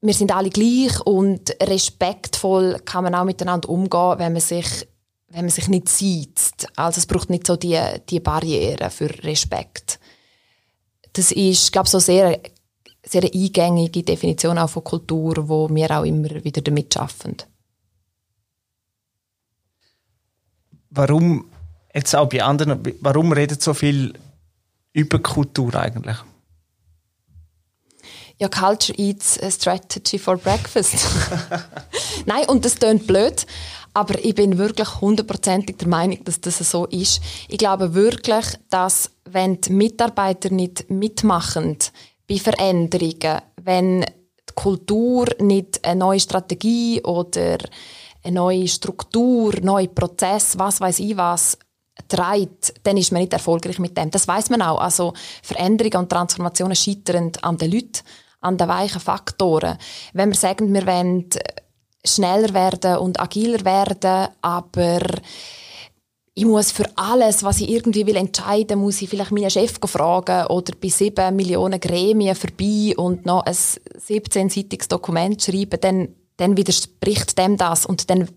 wir 0.00 0.14
sind 0.14 0.34
alle 0.34 0.50
gleich 0.50 1.00
und 1.00 1.54
respektvoll 1.62 2.80
kann 2.84 3.04
man 3.04 3.14
auch 3.14 3.24
miteinander 3.24 3.68
umgehen, 3.68 4.18
wenn 4.18 4.32
man 4.32 4.40
sich, 4.40 4.86
wenn 5.28 5.42
man 5.42 5.50
sich 5.50 5.68
nicht 5.68 5.88
sieht. 5.88 6.66
Also 6.76 6.98
es 6.98 7.06
braucht 7.06 7.30
nicht 7.30 7.46
so 7.46 7.56
die, 7.56 7.78
die 8.08 8.20
Barriere 8.20 8.90
für 8.90 9.10
Respekt. 9.24 9.98
Das 11.14 11.32
ist, 11.32 11.72
glaube 11.72 11.86
ich, 11.86 11.90
so 11.90 11.98
sehr, 11.98 12.40
sehr 13.08 13.24
eingängige 13.24 14.02
Definition 14.02 14.58
auch 14.58 14.70
von 14.70 14.84
Kultur, 14.84 15.48
wo 15.48 15.68
wir 15.68 15.90
auch 15.90 16.04
immer 16.04 16.44
wieder 16.44 16.62
damit 16.62 16.96
arbeiten. 16.96 17.36
Warum 20.90 21.46
jetzt 21.94 22.14
auch 22.14 22.28
bei 22.28 22.42
anderen, 22.42 22.82
warum 23.00 23.32
redet 23.32 23.62
so 23.62 23.74
viel 23.74 24.14
über 24.92 25.18
Kultur 25.18 25.74
eigentlich? 25.74 26.16
Ja, 28.40 28.48
Culture 28.48 28.96
eats 28.98 29.38
a 29.42 29.50
strategy 29.50 30.18
for 30.18 30.36
breakfast. 30.36 30.94
Nein, 32.26 32.46
und 32.46 32.64
das 32.64 32.76
klingt 32.76 33.06
blöd, 33.08 33.46
aber 33.94 34.24
ich 34.24 34.34
bin 34.34 34.58
wirklich 34.58 35.00
hundertprozentig 35.00 35.76
der 35.78 35.88
Meinung, 35.88 36.22
dass 36.22 36.40
das 36.40 36.58
so 36.58 36.86
ist. 36.86 37.20
Ich 37.48 37.58
glaube 37.58 37.94
wirklich, 37.94 38.46
dass 38.70 39.10
wenn 39.24 39.60
die 39.60 39.72
Mitarbeiter 39.72 40.50
nicht 40.50 40.88
mitmachen 40.88 41.78
bei 42.28 42.36
Veränderungen, 42.36 43.40
wenn 43.62 44.02
die 44.02 44.54
Kultur 44.54 45.26
nicht 45.40 45.84
eine 45.84 46.00
neue 46.00 46.20
Strategie 46.20 47.02
oder 47.02 47.58
eine 48.22 48.34
neue 48.34 48.68
Struktur, 48.68 49.54
neue 49.62 49.88
Prozess, 49.88 50.58
was 50.58 50.80
weiß 50.80 50.98
ich 51.00 51.16
was, 51.16 51.58
trägt, 52.06 52.74
dann 52.84 52.96
ist 52.96 53.12
man 53.12 53.22
nicht 53.22 53.32
erfolgreich 53.32 53.78
mit 53.78 53.96
dem. 53.96 54.10
Das 54.10 54.28
weiß 54.28 54.50
man 54.50 54.62
auch. 54.62 54.80
Also 54.80 55.14
Veränderungen 55.42 55.96
und 55.96 56.10
Transformationen 56.10 56.76
scheitern 56.76 57.32
an 57.42 57.56
den 57.56 57.72
Leuten, 57.72 58.02
an 58.40 58.56
den 58.56 58.68
weichen 58.68 59.00
Faktoren. 59.00 59.78
Wenn 60.12 60.30
wir 60.30 60.36
sagen, 60.36 60.72
wir 60.72 60.86
wollen 60.86 61.28
schneller 62.04 62.54
werden 62.54 62.98
und 62.98 63.20
agiler 63.20 63.64
werden, 63.64 64.28
aber 64.40 65.00
ich 66.38 66.44
muss 66.44 66.70
für 66.70 66.84
alles, 66.94 67.42
was 67.42 67.60
ich 67.60 67.68
irgendwie 67.68 68.06
will 68.06 68.14
entscheiden, 68.14 68.78
muss 68.78 69.02
ich 69.02 69.10
vielleicht 69.10 69.32
meinen 69.32 69.50
Chef 69.50 69.74
fragen 69.84 70.46
oder 70.46 70.72
bei 70.80 70.88
sieben 70.88 71.34
Millionen 71.34 71.80
Gremien 71.80 72.36
vorbei 72.36 72.94
und 72.96 73.26
noch 73.26 73.42
ein 73.44 73.54
17-seitiges 73.54 74.86
Dokument 74.86 75.42
schreiben, 75.42 75.80
dann, 75.80 76.08
dann 76.36 76.56
widerspricht 76.56 77.36
dem 77.36 77.56
das 77.56 77.86
und 77.86 78.08
dann 78.08 78.28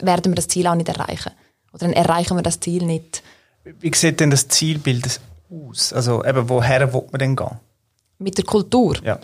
werden 0.00 0.30
wir 0.30 0.36
das 0.36 0.46
Ziel 0.46 0.68
auch 0.68 0.76
nicht 0.76 0.88
erreichen. 0.88 1.32
Oder 1.72 1.86
dann 1.86 1.94
erreichen 1.94 2.36
wir 2.36 2.42
das 2.42 2.60
Ziel 2.60 2.84
nicht. 2.84 3.24
Wie 3.64 3.92
sieht 3.92 4.20
denn 4.20 4.30
das 4.30 4.46
Zielbild 4.46 5.20
aus? 5.50 5.92
Also 5.92 6.24
eben, 6.24 6.48
woher 6.48 6.92
will 6.92 7.06
man 7.10 7.18
denn 7.18 7.34
gehen? 7.34 7.58
Mit 8.18 8.38
der 8.38 8.44
Kultur? 8.44 8.94
Ja. 9.02 9.18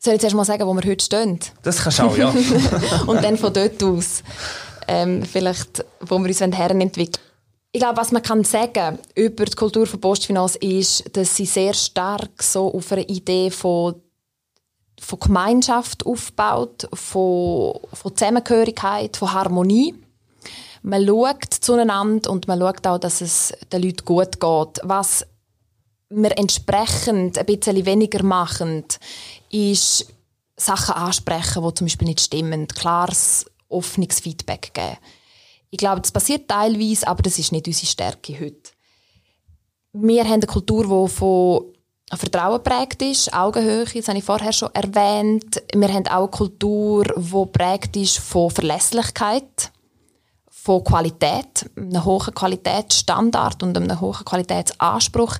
Soll 0.00 0.14
ich 0.14 0.20
zuerst 0.20 0.34
mal 0.34 0.44
sagen, 0.44 0.66
wo 0.66 0.74
wir 0.74 0.90
heute 0.90 1.04
stehen? 1.04 1.38
Das 1.62 1.84
kannst 1.84 2.00
du 2.00 2.02
auch, 2.02 2.16
ja. 2.16 2.34
Und 3.06 3.22
dann 3.22 3.36
von 3.36 3.52
dort 3.52 3.80
aus 3.84 4.24
ähm, 4.88 5.22
vielleicht, 5.22 5.84
wo 6.00 6.18
wir 6.18 6.26
uns 6.26 6.40
Herren 6.40 6.80
entwickeln. 6.80 7.22
Ich 7.70 7.80
glaube, 7.80 7.98
was 7.98 8.12
man 8.12 8.22
kann 8.22 8.44
sagen 8.44 8.98
über 9.14 9.44
die 9.44 9.54
Kultur 9.54 9.86
von 9.86 10.00
Postfinanz 10.00 10.56
ist, 10.56 11.14
dass 11.14 11.36
sie 11.36 11.44
sehr 11.44 11.74
stark 11.74 12.42
so 12.42 12.72
auf 12.72 12.90
einer 12.90 13.08
Idee 13.08 13.50
von, 13.50 14.00
von 14.98 15.20
Gemeinschaft 15.20 16.06
aufbaut, 16.06 16.88
von, 16.94 17.78
von 17.92 18.16
Zusammengehörigkeit, 18.16 19.16
von 19.18 19.32
Harmonie. 19.32 19.94
Man 20.82 21.06
schaut 21.06 21.52
zueinander 21.60 22.30
und 22.30 22.48
man 22.48 22.58
schaut 22.58 22.86
auch, 22.86 22.98
dass 22.98 23.20
es 23.20 23.52
den 23.70 23.82
Leuten 23.82 24.04
gut 24.06 24.40
geht. 24.40 24.80
Was 24.82 25.26
wir 26.08 26.38
entsprechend 26.38 27.36
ein 27.36 27.46
bisschen 27.46 27.84
weniger 27.84 28.22
machen, 28.22 28.84
ist 29.50 30.06
Sachen 30.56 30.94
ansprechen, 30.94 31.62
die 31.62 31.74
zum 31.74 31.86
Beispiel 31.86 32.08
nicht 32.08 32.20
stimmen. 32.20 32.66
Klares, 32.66 33.44
offenes 33.68 34.20
Feedback 34.20 34.72
geben. 34.72 34.96
Ich 35.70 35.78
glaube, 35.78 36.00
das 36.00 36.12
passiert 36.12 36.48
teilweise, 36.48 37.06
aber 37.06 37.22
das 37.22 37.38
ist 37.38 37.52
nicht 37.52 37.66
unsere 37.66 37.86
Stärke 37.86 38.38
heute. 38.40 38.72
Wir 39.92 40.24
haben 40.24 40.34
eine 40.34 40.46
Kultur, 40.46 40.84
die 40.84 41.12
von 41.12 41.64
Vertrauen 42.14 42.62
prägt 42.62 43.02
ist, 43.02 43.32
Augenhöhe, 43.34 43.84
das 43.84 44.08
habe 44.08 44.18
ich 44.18 44.24
vorher 44.24 44.52
schon 44.52 44.74
erwähnt. 44.74 45.62
Wir 45.74 45.92
haben 45.92 46.06
auch 46.06 46.22
eine 46.22 46.28
Kultur, 46.28 47.04
die 47.04 47.46
prägt 47.52 47.96
ist 47.96 48.18
von 48.18 48.50
Verlässlichkeit, 48.50 49.72
von 50.48 50.84
Qualität, 50.84 51.70
einem 51.76 52.04
hohen 52.04 52.34
Qualitätsstandard 52.34 53.62
und 53.62 53.76
einem 53.76 54.00
hohen 54.00 54.24
Qualitätsanspruch. 54.24 55.36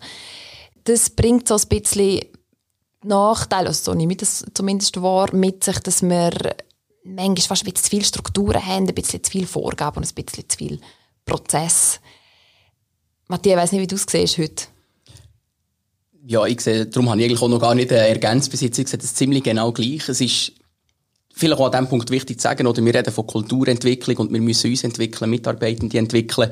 Das 0.84 1.10
bringt 1.10 1.48
so 1.48 1.54
ein 1.54 1.68
bisschen 1.68 2.20
Nachteil, 3.02 3.66
also 3.66 3.92
so 3.92 3.94
nehme 3.96 4.12
ich 4.12 4.18
das 4.18 4.44
zumindest 4.52 5.00
wahr, 5.00 5.32
mit 5.32 5.64
sich, 5.64 5.78
dass 5.80 6.02
wir 6.02 6.32
manchmal 7.04 7.36
fast 7.36 7.62
ein 7.62 7.72
bisschen 7.72 7.84
zu 7.84 7.90
viele 7.90 8.04
Strukturen 8.04 8.64
haben, 8.64 8.88
ein 8.88 8.94
bisschen 8.94 9.22
zu 9.22 9.30
viele 9.30 9.46
Vorgaben 9.46 9.98
und 9.98 10.06
ein 10.06 10.24
bisschen 10.24 10.48
zu 10.48 10.56
viel 10.56 10.80
Prozess. 11.24 12.00
Matthias, 13.28 13.54
ich 13.54 13.62
weiss 13.62 13.72
nicht, 13.72 13.82
wie 13.82 13.86
du 13.86 13.96
es 13.96 14.06
siehst 14.08 14.38
heute. 14.38 14.64
Ja, 16.26 16.44
ich 16.44 16.60
sehe, 16.60 16.86
darum 16.86 17.08
habe 17.10 17.20
ich 17.20 17.26
eigentlich 17.26 17.42
auch 17.42 17.48
noch 17.48 17.60
gar 17.60 17.74
nicht 17.74 17.90
äh, 17.90 18.08
ergänzt 18.08 18.50
bis 18.50 18.60
jetzt. 18.60 18.78
Ich 18.78 18.88
sehe 18.88 18.98
das 18.98 19.14
ziemlich 19.14 19.42
genau 19.42 19.72
gleich. 19.72 20.08
Es 20.08 20.20
ist 20.20 20.52
vielleicht 21.32 21.60
auch 21.60 21.66
an 21.66 21.72
diesem 21.72 21.88
Punkt 21.88 22.10
wichtig 22.10 22.38
zu 22.38 22.42
sagen, 22.42 22.66
oder 22.66 22.84
wir 22.84 22.94
reden 22.94 23.12
von 23.12 23.26
Kulturentwicklung 23.26 24.16
und 24.16 24.32
wir 24.32 24.40
müssen 24.40 24.70
uns 24.70 24.84
entwickeln, 24.84 25.30
Mitarbeitende 25.30 25.98
entwickeln. 25.98 26.50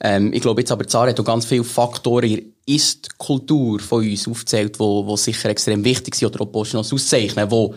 Ähm, 0.00 0.32
ich 0.32 0.42
glaube 0.42 0.62
jetzt 0.62 0.72
aber, 0.72 0.86
Zara 0.86 1.08
hat 1.08 1.20
auch 1.20 1.24
ganz 1.24 1.46
viele 1.46 1.64
Faktoren 1.64 2.30
in 2.30 2.54
Ist-Kultur 2.66 3.80
von 3.80 4.04
uns 4.06 4.26
aufzählt, 4.26 4.78
wo, 4.80 5.06
wo 5.06 5.16
sicher 5.16 5.50
extrem 5.50 5.84
wichtig 5.84 6.16
sind 6.16 6.28
oder 6.34 6.42
auch 6.42 6.52
Postnos 6.52 6.92
auszeichnen, 6.92 7.50
wo 7.50 7.74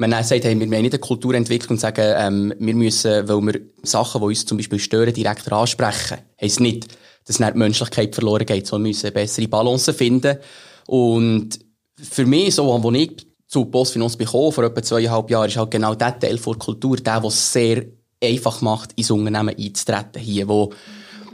man 0.00 0.10
dann 0.10 0.24
sagt, 0.24 0.44
hey, 0.44 0.58
wir 0.58 0.70
wollen 0.70 0.82
nicht 0.82 0.94
eine 0.94 0.98
Kulturentwicklung 0.98 1.72
und 1.72 1.80
sagen, 1.80 2.14
ähm, 2.16 2.54
wir 2.58 2.74
müssen, 2.74 3.28
weil 3.28 3.40
wir 3.42 3.60
Sachen, 3.82 4.20
die 4.20 4.26
uns 4.28 4.46
zum 4.46 4.56
Beispiel 4.56 4.78
stören, 4.78 5.12
direkt 5.12 5.52
ansprechen. 5.52 6.18
Heißt 6.40 6.60
nicht, 6.60 6.88
dass 7.26 7.36
dann 7.36 7.52
die 7.52 7.58
Menschlichkeit 7.58 8.14
verloren 8.14 8.46
geht, 8.46 8.66
sondern 8.66 8.86
wir 8.86 8.88
müssen 8.88 9.12
bessere 9.12 9.46
Balance 9.46 9.92
finden. 9.92 10.38
Und 10.86 11.60
für 11.96 12.24
mich, 12.24 12.54
so, 12.54 12.72
als 12.72 12.96
ich 12.96 13.26
zu 13.46 13.66
Postfinanz 13.66 14.16
bekommen, 14.16 14.52
vor 14.52 14.64
etwa 14.64 14.82
zweieinhalb 14.82 15.30
Jahren, 15.30 15.48
ist 15.48 15.58
halt 15.58 15.70
genau 15.70 15.94
der 15.94 16.18
Teil 16.18 16.38
der 16.38 16.54
Kultur, 16.54 16.96
der, 16.96 17.22
es 17.24 17.52
sehr 17.52 17.84
einfach 18.22 18.62
macht, 18.62 18.92
ins 18.96 19.10
Unternehmen 19.10 19.54
einzutreten 19.56 20.22
hier, 20.22 20.48
wo 20.48 20.72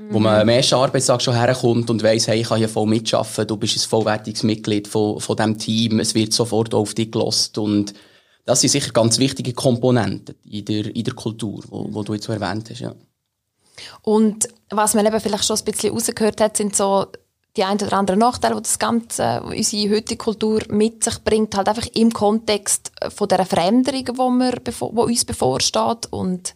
wo 0.08 0.20
man 0.20 0.40
am 0.40 0.48
ersten 0.48 0.76
Arbeitstag 0.76 1.20
schon 1.20 1.34
herkommt 1.34 1.90
und 1.90 2.00
weiss, 2.04 2.28
hey, 2.28 2.40
ich 2.40 2.46
kann 2.46 2.58
hier 2.58 2.68
voll 2.68 2.86
mitarbeiten, 2.86 3.48
du 3.48 3.56
bist 3.56 3.76
ein 3.76 3.88
vollwertiges 3.88 4.44
Mitglied 4.44 4.86
von, 4.86 5.18
von 5.18 5.34
diesem 5.34 5.58
Team, 5.58 5.98
es 5.98 6.14
wird 6.14 6.32
sofort 6.32 6.74
auf 6.74 6.94
dich 6.94 7.10
gelost 7.10 7.58
und 7.58 7.92
das 8.46 8.60
sind 8.60 8.70
sicher 8.70 8.92
ganz 8.92 9.18
wichtige 9.18 9.52
Komponenten 9.52 10.36
in 10.44 10.64
der, 10.64 10.94
in 10.94 11.04
der 11.04 11.14
Kultur, 11.14 11.62
wo, 11.68 11.86
wo 11.90 12.02
du 12.02 12.14
jetzt 12.14 12.28
erwähnt 12.28 12.70
hast, 12.70 12.80
ja. 12.80 12.94
Und 14.02 14.48
was 14.70 14.94
man 14.94 15.04
eben 15.04 15.20
vielleicht 15.20 15.44
schon 15.44 15.58
ein 15.58 15.64
bisschen 15.64 15.92
rausgehört 15.92 16.40
hat, 16.40 16.56
sind 16.56 16.74
so 16.74 17.06
die 17.56 17.64
ein 17.64 17.76
oder 17.76 17.92
anderen 17.94 18.20
Nachteile, 18.20 18.54
die 18.56 18.62
das 18.62 18.78
Ganze, 18.78 19.42
unsere 19.42 19.94
heutige 19.94 20.16
Kultur 20.16 20.62
mit 20.68 21.04
sich 21.04 21.18
bringt, 21.24 21.54
halt 21.56 21.68
einfach 21.68 21.86
im 21.94 22.12
Kontext 22.12 22.92
von 23.14 23.28
der 23.28 23.44
Veränderung, 23.44 24.04
die, 24.04 24.12
wir, 24.14 24.52
die 24.52 24.82
uns 24.82 25.24
bevorsteht 25.24 26.06
und 26.10 26.54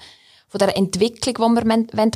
von 0.49 0.59
der 0.59 0.77
Entwicklung, 0.77 1.35
die 1.35 1.65
wir 1.65 1.65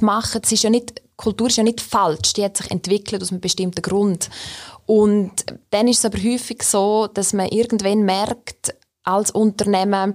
machen 0.02 0.34
wollen. 0.34 0.42
Ist 0.50 0.62
ja 0.62 0.70
nicht 0.70 1.02
Kultur 1.16 1.46
ist 1.46 1.56
ja 1.56 1.62
nicht 1.62 1.80
falsch, 1.80 2.32
die 2.32 2.44
hat 2.44 2.56
sich 2.56 2.70
entwickelt 2.70 3.22
aus 3.22 3.30
einem 3.30 3.40
bestimmten 3.40 3.82
Grund. 3.82 4.30
Und 4.86 5.32
dann 5.70 5.88
ist 5.88 5.98
es 5.98 6.04
aber 6.04 6.18
häufig 6.18 6.62
so, 6.62 7.06
dass 7.06 7.32
man 7.32 7.48
irgendwann 7.48 8.02
merkt, 8.02 8.74
als 9.04 9.30
Unternehmen, 9.30 10.14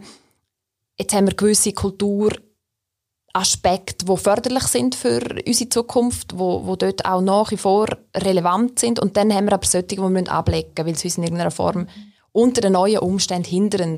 jetzt 0.97 1.13
haben 1.13 1.27
wir 1.27 1.35
gewisse 1.35 1.73
Kulturaspekte, 1.73 4.05
die 4.05 4.17
förderlich 4.17 4.63
sind 4.63 4.95
für 4.95 5.21
unsere 5.45 5.69
Zukunft, 5.69 6.37
wo 6.37 6.75
dort 6.75 7.05
auch 7.05 7.21
nach 7.21 7.51
wie 7.51 7.57
vor 7.57 7.87
relevant 8.15 8.79
sind. 8.79 8.99
Und 8.99 9.15
dann 9.15 9.33
haben 9.33 9.45
wir 9.45 9.53
aber 9.53 9.65
solche, 9.65 9.87
die 9.87 9.97
wir 9.97 10.31
ablegen 10.31 10.71
müssen, 10.75 10.87
weil 10.87 10.95
sie 10.95 11.07
uns 11.07 11.17
in 11.17 11.23
irgendeiner 11.23 11.51
Form 11.51 11.87
unter 12.31 12.61
den 12.61 12.73
neuen 12.73 12.99
Umständen 12.99 13.49
hindern. 13.49 13.97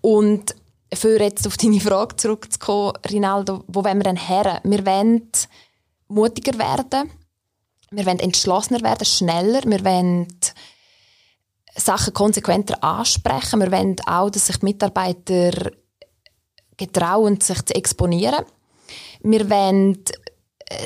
Und 0.00 0.54
für 0.92 1.20
jetzt 1.20 1.46
auf 1.46 1.56
deine 1.56 1.80
Frage 1.80 2.16
zurückzukommen, 2.16 2.92
Rinaldo, 3.10 3.64
wo 3.66 3.84
wollen 3.84 3.98
wir 3.98 4.04
denn 4.04 4.16
her? 4.16 4.60
Wir 4.64 4.86
wollen 4.86 5.30
mutiger 6.08 6.58
werden. 6.58 7.10
Wir 7.90 8.06
wollen 8.06 8.20
entschlossener 8.20 8.82
werden, 8.82 9.04
schneller. 9.04 9.62
Wir 9.64 9.84
wollen 9.84 10.28
Sachen 11.76 12.14
konsequenter 12.14 12.82
ansprechen. 12.82 13.60
Wir 13.60 13.72
wollen 13.72 13.96
auch, 14.06 14.30
dass 14.30 14.46
sich 14.46 14.62
Mitarbeiter 14.62 15.70
getrauen, 16.76 17.40
sich 17.40 17.64
zu 17.64 17.74
exponieren. 17.74 18.44
Wir 19.22 19.48
wollen 19.50 20.04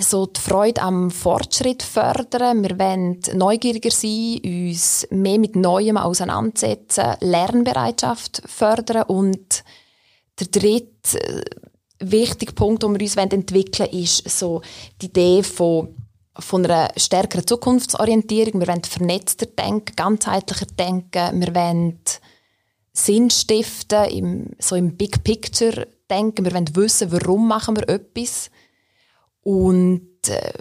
so 0.00 0.26
die 0.26 0.40
Freude 0.40 0.82
am 0.82 1.10
Fortschritt 1.10 1.82
fördern. 1.82 2.62
Wir 2.62 2.78
wollen 2.78 3.20
neugieriger 3.34 3.90
sein, 3.90 4.40
uns 4.44 5.06
mehr 5.10 5.38
mit 5.38 5.56
Neuem 5.56 5.96
auseinandersetzen, 5.96 7.16
Lernbereitschaft 7.20 8.42
fördern 8.46 9.04
und 9.04 9.64
der 10.38 10.46
dritte 10.46 11.20
äh, 11.20 11.44
wichtige 12.00 12.52
Punkt, 12.52 12.82
den 12.82 12.94
wir 12.94 13.00
uns 13.00 13.16
entwickeln 13.16 13.88
wollen, 13.90 14.02
ist 14.02 14.28
so 14.28 14.62
die 15.00 15.06
Idee 15.06 15.42
von 15.42 15.94
von 16.38 16.64
einer 16.64 16.90
stärkeren 16.96 17.46
Zukunftsorientierung. 17.46 18.60
Wir 18.60 18.68
wollen 18.68 18.84
vernetzter 18.84 19.46
denken, 19.46 19.94
ganzheitlicher 19.96 20.66
denken. 20.66 21.40
Wir 21.40 21.54
wollen 21.54 21.98
Sinn 22.92 23.30
stiften, 23.30 24.04
im, 24.06 24.50
so 24.58 24.76
im 24.76 24.96
Big 24.96 25.24
Picture 25.24 25.86
denken. 26.10 26.44
Wir 26.44 26.52
wollen 26.52 26.74
wissen, 26.76 27.12
warum 27.12 27.48
machen 27.48 27.76
wir 27.76 27.88
etwas. 27.88 28.50
Und, 29.42 30.28
äh, 30.28 30.52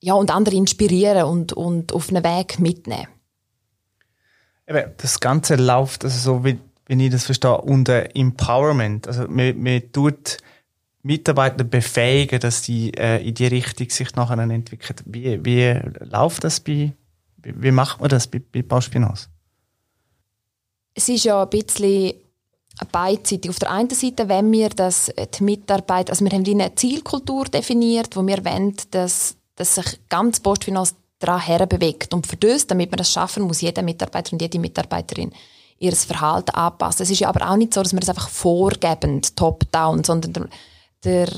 ja, 0.00 0.14
und 0.14 0.30
andere 0.30 0.56
inspirieren 0.56 1.24
und, 1.24 1.52
und 1.52 1.92
auf 1.92 2.10
einen 2.10 2.24
Weg 2.24 2.58
mitnehmen. 2.58 3.08
Das 4.66 5.18
Ganze 5.20 5.56
läuft, 5.56 6.04
also 6.04 6.18
so 6.18 6.44
wie, 6.44 6.58
wie 6.86 7.06
ich 7.06 7.10
das 7.10 7.24
verstehe, 7.24 7.58
unter 7.62 8.14
Empowerment. 8.14 9.08
Also 9.08 9.26
man, 9.28 9.58
man 9.62 9.92
tut 9.92 10.38
Mitarbeiter 11.02 11.64
befähigen, 11.64 12.40
dass 12.40 12.64
sie 12.64 12.90
äh, 12.90 13.26
in 13.26 13.34
die 13.34 13.46
Richtung 13.46 13.88
sich 13.90 14.14
nachher 14.14 14.38
entwickeln. 14.38 14.96
Wie, 15.04 15.44
wie 15.44 15.80
läuft 16.04 16.44
das 16.44 16.60
bei, 16.60 16.92
wie 17.36 17.70
macht 17.70 18.00
man 18.00 18.10
das 18.10 18.26
bei, 18.26 18.40
bei 18.40 18.62
Bausfinance? 18.62 19.28
Es 20.94 21.08
ist 21.08 21.24
ja 21.24 21.42
ein 21.42 21.50
bisschen 21.50 22.14
beidseitig. 22.90 23.50
Auf 23.50 23.58
der 23.58 23.70
einen 23.70 23.90
Seite 23.90 24.28
wenn 24.28 24.50
wir, 24.50 24.68
dass 24.70 25.12
die 25.38 25.44
Mitarbeiter, 25.44 26.10
also 26.10 26.24
wir 26.24 26.32
haben 26.32 26.44
eine 26.44 26.74
Zielkultur 26.74 27.44
definiert, 27.44 28.16
wo 28.16 28.26
wir 28.26 28.44
wollen, 28.44 28.74
dass, 28.90 29.36
dass 29.54 29.76
sich 29.76 30.00
ganz 30.08 30.40
Postfinance 30.40 30.94
daran 31.18 31.40
herbewegt. 31.40 32.14
Und 32.14 32.26
für 32.26 32.36
das, 32.36 32.66
damit 32.66 32.90
wir 32.90 32.96
das 32.96 33.12
schaffen, 33.12 33.44
muss 33.44 33.60
jeder 33.60 33.82
Mitarbeiter 33.82 34.32
und 34.32 34.42
jede 34.42 34.58
Mitarbeiterin 34.58 35.32
ihr 35.78 35.94
Verhalten 35.94 36.50
anpassen. 36.50 37.04
Es 37.04 37.10
ist 37.10 37.20
ja 37.20 37.28
aber 37.28 37.48
auch 37.48 37.56
nicht 37.56 37.74
so, 37.74 37.82
dass 37.82 37.92
wir 37.92 38.00
das 38.00 38.08
einfach 38.08 38.28
vorgeben, 38.28 39.22
top-down, 39.36 40.02
sondern 40.02 40.48
der 41.04 41.28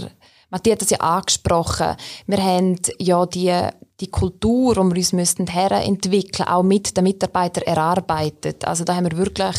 Matthias 0.51 0.75
hat 0.75 0.83
das 0.83 0.91
ja 0.91 0.99
angesprochen. 0.99 1.97
Wir 2.27 2.43
haben 2.43 2.77
ja 2.99 3.25
die, 3.27 3.69
die 4.01 4.11
Kultur, 4.11 4.75
die 4.75 4.81
wir 4.81 4.97
uns 4.97 5.13
müssten 5.13 5.47
herentwickeln, 5.47 6.49
auch 6.49 6.65
mit 6.65 6.97
den 6.97 7.05
Mitarbeitern 7.05 7.65
erarbeitet. 7.65 8.65
Also 8.65 8.85
da 8.85 8.97
haben 8.97 9.11
wir 9.11 9.17
wirklich 9.17 9.57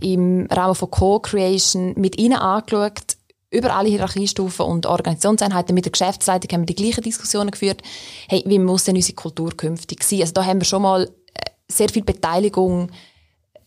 im 0.00 0.46
Rahmen 0.50 0.74
von 0.74 0.90
Co-Creation 0.90 1.94
mit 1.96 2.18
ihnen 2.18 2.38
angeschaut, 2.38 3.16
über 3.50 3.74
alle 3.74 3.88
Hierarchiestufen 3.88 4.66
und 4.66 4.84
Organisationseinheiten 4.86 5.74
mit 5.74 5.86
der 5.86 5.92
Geschäftsleitung 5.92 6.50
haben 6.52 6.68
wir 6.68 6.74
die 6.74 6.82
gleichen 6.82 7.02
Diskussionen 7.02 7.50
geführt. 7.50 7.80
Hey, 8.28 8.44
wie 8.46 8.58
muss 8.58 8.84
denn 8.84 8.96
unsere 8.96 9.14
Kultur 9.14 9.56
künftig 9.56 10.04
sein? 10.04 10.20
Also 10.20 10.34
da 10.34 10.44
haben 10.44 10.60
wir 10.60 10.66
schon 10.66 10.82
mal 10.82 11.04
äh, 11.04 11.50
sehr 11.66 11.88
viel 11.88 12.04
Beteiligung 12.04 12.90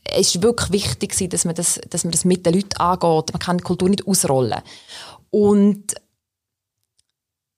es 0.03 0.35
ist 0.35 0.43
wirklich 0.43 0.71
wichtig, 0.71 1.29
dass 1.29 1.45
man 1.45 1.55
das, 1.55 1.79
dass 1.89 2.03
man 2.03 2.11
das 2.11 2.25
mit 2.25 2.45
den 2.45 2.53
Leuten 2.53 2.77
angeht. 2.77 3.33
Man 3.33 3.39
kann 3.39 3.57
die 3.57 3.63
Kultur 3.63 3.89
nicht 3.89 4.07
ausrollen. 4.07 4.61
Und, 5.31 5.95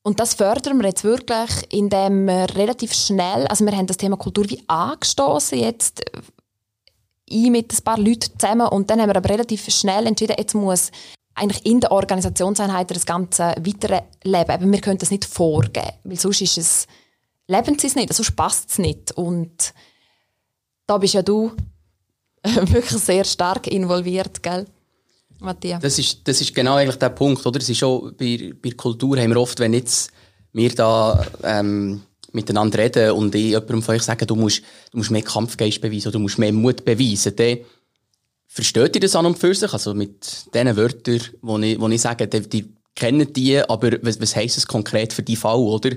und 0.04 0.20
das 0.20 0.36
fördern 0.36 0.80
wir 0.80 0.88
jetzt 0.88 1.04
wirklich, 1.04 1.50
indem 1.70 2.28
wir 2.28 2.56
relativ 2.56 2.94
schnell, 2.94 3.48
also 3.48 3.66
wir 3.66 3.76
haben 3.76 3.88
das 3.88 3.98
Thema 3.98 4.16
Kultur 4.16 4.50
wie 4.50 4.64
angestoßen 4.68 5.58
jetzt 5.58 6.02
äh, 6.02 6.22
ein 7.32 7.52
mit 7.52 7.74
ein 7.74 7.84
paar 7.84 7.98
Leuten 7.98 8.38
zusammen 8.38 8.68
und 8.68 8.90
dann 8.90 9.02
haben 9.02 9.10
wir 9.10 9.18
aber 9.18 9.30
relativ 9.30 9.68
schnell 9.70 10.06
entschieden, 10.06 10.36
jetzt 10.38 10.54
muss 10.54 10.92
eigentlich 11.36 11.66
in 11.66 11.80
der 11.80 11.92
Organisationseinheit 11.92 12.92
das 12.92 13.06
Ganze 13.06 13.56
weiterleben. 13.58 14.06
Aber 14.52 14.66
wir 14.66 14.82
können 14.82 15.00
das 15.00 15.12
nicht 15.12 15.26
vorgeben, 15.26 15.94
weil 16.04 16.20
sonst 16.20 16.42
ist 16.42 16.58
es, 16.58 16.88
leben 17.48 17.78
sie 17.80 17.88
es 17.88 17.96
nicht, 17.96 18.14
sonst 18.14 18.36
passt 18.36 18.70
es 18.72 18.78
nicht. 18.78 19.12
Und 19.14 19.74
da 20.86 20.98
bist 20.98 21.16
ja 21.16 21.22
du 21.22 21.52
wirklich 22.44 23.02
sehr 23.02 23.24
stark 23.24 23.68
involviert, 23.68 24.44
gell? 24.44 24.66
Matthias? 25.44 25.82
Das 25.82 26.00
ist, 26.00 26.28
das 26.28 26.42
ist 26.42 26.54
genau 26.54 26.76
eigentlich 26.76 26.98
der 26.98 27.10
Punkt, 27.10 27.46
oder? 27.46 27.60
Es 27.60 27.70
ist 27.70 27.78
schon, 27.78 28.16
bei, 28.18 28.54
bei 28.62 28.72
Kultur 28.72 29.18
haben 29.18 29.30
wir 29.30 29.40
oft, 29.40 29.60
wenn 29.60 29.74
jetzt 29.74 30.12
wir 30.54 30.74
da 30.74 31.26
ähm, 31.44 32.02
miteinander 32.32 32.80
reden 32.80 33.12
und 33.12 33.34
ich 33.36 33.52
jemandem 33.52 33.82
von 33.82 33.96
euch 33.96 34.04
sagen, 34.04 34.28
du 34.28 34.36
musst, 34.36 34.62
du 34.92 34.98
musst 34.98 35.12
mehr 35.12 35.22
Kampfgeist 35.22 35.82
beweisen 35.82 36.12
du 36.12 36.20
musst 36.20 36.38
mehr 36.38 36.54
Mut 36.54 36.86
beweisen, 36.86 37.36
dann 37.36 37.60
versteht 38.48 38.96
ihr 38.96 39.02
das 39.02 39.16
an 39.16 39.26
und 39.26 39.38
für 39.38 39.54
sich? 39.54 39.72
Also 39.72 39.94
mit 39.94 40.54
den 40.54 40.76
Wörtern, 40.76 41.22
die 41.42 41.72
ich, 41.72 41.82
ich 41.82 42.02
sage, 42.02 42.28
die, 42.28 42.42
die 42.50 42.74
kennen 42.96 43.32
die, 43.34 43.60
aber 43.60 43.94
was, 44.02 44.22
was 44.22 44.36
heisst 44.36 44.58
es 44.58 44.68
konkret 44.68 45.14
für 45.14 45.24
die 45.24 45.36
Fall, 45.36 45.58
oder? 45.58 45.92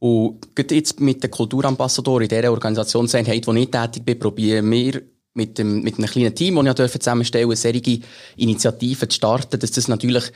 Und 0.00 0.40
jetzt 0.70 1.00
mit 1.00 1.22
den 1.22 1.30
Kulturambassadoren 1.30 2.24
in 2.24 2.28
dieser 2.28 2.50
Organisationseinheit, 2.50 3.46
wo 3.46 3.54
ich 3.54 3.70
tätig 3.70 4.04
bin, 4.04 4.18
probieren 4.18 4.70
wir 4.70 5.00
mit, 5.34 5.58
dem, 5.58 5.82
mit 5.82 5.98
einem 5.98 6.08
kleinen 6.08 6.34
Team, 6.34 6.64
das 6.64 6.94
ich 6.94 7.00
zusammenstellen 7.00 7.48
durfte, 7.48 7.72
solche 7.72 8.00
Initiativen 8.36 9.10
zu 9.10 9.16
starten, 9.16 9.58
dass 9.58 9.72
das 9.72 9.88
natürlich 9.88 10.32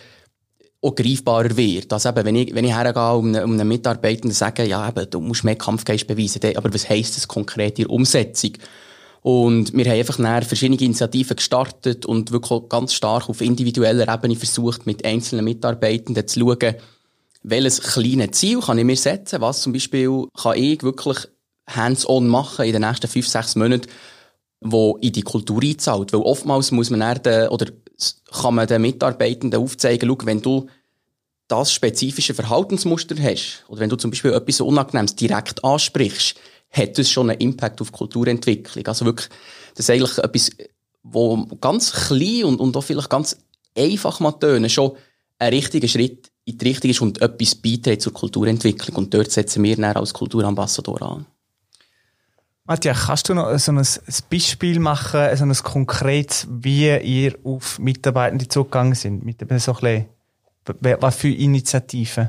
auch 0.80 0.94
greifbarer 0.94 1.56
wird. 1.56 1.92
Also 1.92 2.10
eben, 2.10 2.24
wenn 2.24 2.36
ich, 2.36 2.54
wenn 2.54 2.64
ich 2.64 2.74
hergehe 2.74 3.12
um 3.14 3.26
einen, 3.26 3.44
um 3.44 3.52
einen 3.52 3.66
Mitarbeiter 3.66 4.30
sage, 4.30 4.64
ja, 4.66 4.88
eben, 4.88 5.08
du 5.10 5.20
musst 5.20 5.44
mehr 5.44 5.56
Kampfgeist 5.56 6.06
beweisen, 6.06 6.40
aber 6.56 6.72
was 6.72 6.88
heisst 6.88 7.16
das 7.16 7.26
konkret 7.26 7.78
in 7.78 7.86
der 7.86 7.90
Umsetzung? 7.90 8.52
Und 9.22 9.76
wir 9.76 9.84
haben 9.86 9.98
einfach 9.98 10.18
nachher 10.18 10.42
verschiedene 10.42 10.80
Initiativen 10.80 11.36
gestartet 11.36 12.06
und 12.06 12.30
wirklich 12.30 12.68
ganz 12.68 12.94
stark 12.94 13.28
auf 13.28 13.40
individueller 13.40 14.12
Ebene 14.12 14.36
versucht, 14.36 14.86
mit 14.86 15.04
einzelnen 15.04 15.44
Mitarbeitenden 15.44 16.26
zu 16.28 16.40
schauen, 16.40 16.76
welches 17.42 17.80
kleine 17.80 18.30
Ziel 18.30 18.60
kann 18.60 18.78
ich 18.78 18.84
mir 18.84 18.96
setzen, 18.96 19.40
was 19.40 19.62
zum 19.62 19.72
Beispiel 19.72 20.26
kann 20.40 20.56
ich 20.56 20.82
wirklich 20.82 21.18
hands-on 21.68 22.28
machen 22.28 22.64
in 22.64 22.72
den 22.72 22.82
nächsten 22.82 23.08
fünf, 23.08 23.28
sechs 23.28 23.56
Monaten, 23.56 23.88
wo 24.60 24.96
in 25.00 25.12
die 25.12 25.22
Kultur 25.22 25.62
einzahlt. 25.62 26.12
Weil 26.12 26.20
oftmals 26.20 26.70
muss 26.70 26.90
man 26.90 27.00
dann 27.00 27.22
den, 27.22 27.48
oder 27.48 27.66
kann 28.32 28.54
man 28.54 28.66
den 28.66 28.82
Mitarbeitenden 28.82 29.60
aufzeigen, 29.60 30.08
schau, 30.08 30.26
wenn 30.26 30.42
du 30.42 30.66
das 31.48 31.72
spezifische 31.72 32.34
Verhaltensmuster 32.34 33.16
hast, 33.22 33.64
oder 33.68 33.80
wenn 33.80 33.90
du 33.90 33.96
zum 33.96 34.10
Beispiel 34.10 34.32
etwas 34.32 34.60
Unangenehmes 34.60 35.16
direkt 35.16 35.64
ansprichst, 35.64 36.36
hat 36.70 36.98
das 36.98 37.10
schon 37.10 37.30
einen 37.30 37.40
Impact 37.40 37.80
auf 37.80 37.92
Kulturentwicklung. 37.92 38.86
Also 38.86 39.06
wirklich, 39.06 39.28
das 39.74 39.88
ist 39.88 39.90
eigentlich 39.90 40.18
etwas, 40.18 40.50
wo 41.02 41.46
ganz 41.60 41.92
klein 41.92 42.44
und, 42.44 42.60
und 42.60 42.76
auch 42.76 42.82
vielleicht 42.82 43.08
ganz 43.08 43.38
einfach 43.74 44.20
mal 44.20 44.32
tönen, 44.32 44.68
schon 44.68 44.92
ein 45.38 45.54
richtiger 45.54 45.88
Schritt 45.88 46.30
in 46.44 46.58
die 46.58 46.68
Richtung 46.68 46.90
ist 46.90 47.00
und 47.00 47.22
etwas 47.22 47.54
beiträgt 47.54 48.02
zur 48.02 48.12
Kulturentwicklung. 48.12 48.96
Und 48.96 49.14
dort 49.14 49.30
setzen 49.30 49.62
wir 49.62 49.76
dann 49.76 49.96
als 49.96 50.12
Kulturambassador 50.12 51.02
an. 51.02 51.26
Matja, 52.68 52.92
kannst 52.92 53.26
du 53.30 53.34
noch 53.34 53.58
so 53.58 53.72
ein 53.72 53.82
Beispiel 54.28 54.78
machen, 54.78 55.34
so 55.38 55.44
ein 55.44 55.54
konkretes, 55.54 56.46
wie 56.50 56.98
ihr 56.98 57.34
auf 57.42 57.78
Mitarbeitende 57.78 58.46
zugegangen 58.46 58.94
sind? 58.94 59.24
Mit 59.24 59.40
so 59.40 59.72
ein 59.72 60.04
bisschen, 60.66 61.00
was 61.00 61.16
für 61.16 61.30
Initiativen? 61.30 62.28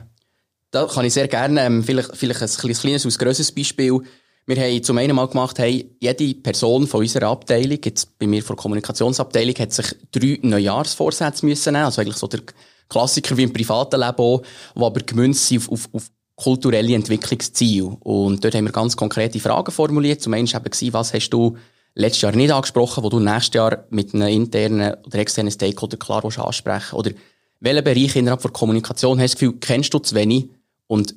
Da 0.71 0.86
kann 0.86 1.04
ich 1.04 1.13
sehr 1.13 1.28
gerne, 1.28 1.65
ähm, 1.65 1.84
vielleicht, 1.84 2.15
vielleicht 2.15 2.41
ein 2.41 2.47
kleines, 2.47 3.04
ein 3.04 3.12
grosses 3.12 3.52
Beispiel. 3.52 3.99
Wir 4.45 4.56
haben 4.56 4.82
zum 4.82 4.97
einen 4.97 5.13
mal 5.13 5.28
gemacht, 5.28 5.60
hey, 5.60 5.93
jede 5.99 6.34
Person 6.36 6.88
von 6.88 7.02
unserer 7.02 7.28
Abteilung, 7.28 7.80
jetzt 7.84 8.17
bei 8.17 8.25
mir 8.25 8.41
von 8.41 8.56
der 8.56 8.62
Kommunikationsabteilung, 8.62 9.56
hat 9.56 9.73
sich 9.73 9.93
drei 10.10 10.39
Neujahrsvorsätze 10.41 11.45
müssen 11.45 11.73
nehmen. 11.73 11.84
Also 11.84 11.99
eigentlich 11.99 12.15
so 12.15 12.28
der 12.28 12.39
Klassiker 12.88 13.36
wie 13.36 13.43
im 13.43 13.52
privaten 13.52 13.99
Leben 13.99 14.15
auch, 14.15 14.41
die 14.73 14.82
aber 14.82 15.02
gemünzt 15.02 15.47
sind 15.47 15.67
auf, 15.67 15.73
auf, 15.73 15.89
auf 15.91 16.10
kulturelle 16.41 16.95
Entwicklungsziele. 16.95 17.97
Und 17.99 18.43
dort 18.43 18.56
haben 18.56 18.65
wir 18.65 18.71
ganz 18.71 18.95
konkrete 18.95 19.39
Fragen 19.39 19.71
formuliert. 19.71 20.21
Zum 20.21 20.34
einen 20.34 20.52
war 20.52 20.63
was 20.93 21.13
hast 21.13 21.30
du 21.30 21.58
letztes 21.95 22.21
Jahr 22.21 22.36
nicht 22.36 22.52
angesprochen, 22.52 23.04
wo 23.04 23.10
du 23.10 23.19
nächstes 23.19 23.56
Jahr 23.56 23.86
mit 23.89 24.13
einem 24.13 24.28
internen 24.30 24.95
oder 25.06 25.19
externen 25.19 25.52
Stakeholder 25.52 25.97
klar 25.97 26.23
ansprechen 26.23 26.95
Oder 26.95 27.12
welchen 27.60 27.84
Bereich 27.84 28.15
innerhalb 28.15 28.41
der 28.41 28.52
Kommunikation 28.52 29.19
hast 29.19 29.34
du 29.34 29.36
das 29.36 29.39
Gefühl, 29.39 29.60
kennst 29.60 29.93
du 29.93 29.99
zu 29.99 30.15
wenig 30.15 30.49
und 30.88 31.15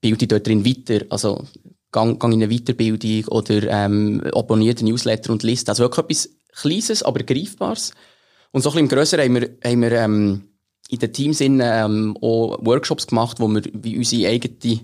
bilde 0.00 0.26
dort 0.26 0.46
drin 0.46 0.64
weiter? 0.64 1.04
Also, 1.10 1.44
gang, 1.90 2.20
gang 2.20 2.32
in 2.32 2.42
eine 2.42 2.54
Weiterbildung 2.54 3.26
oder 3.28 3.62
ähm, 3.68 4.22
abonnierte 4.32 4.84
Newsletter 4.84 5.32
und 5.32 5.42
Liste. 5.42 5.70
Also 5.70 5.82
wirklich 5.82 6.04
etwas 6.04 6.30
Kleines, 6.54 7.02
aber 7.02 7.22
Greifbares. 7.22 7.92
Und 8.52 8.62
so 8.62 8.70
ein 8.70 8.74
bisschen 8.74 8.84
im 8.84 8.88
Grösseren 8.88 9.24
haben 9.24 9.34
wir, 9.34 9.70
haben 9.70 9.82
wir 9.82 9.92
ähm, 9.92 10.51
in 10.92 10.98
den 10.98 11.12
Teams 11.12 11.40
ähm, 11.40 12.16
auch 12.20 12.58
Workshops 12.60 13.06
gemacht, 13.06 13.40
wo 13.40 13.48
wir 13.48 13.62
wie 13.72 13.96
unsere 13.96 14.28
eigene 14.28 14.80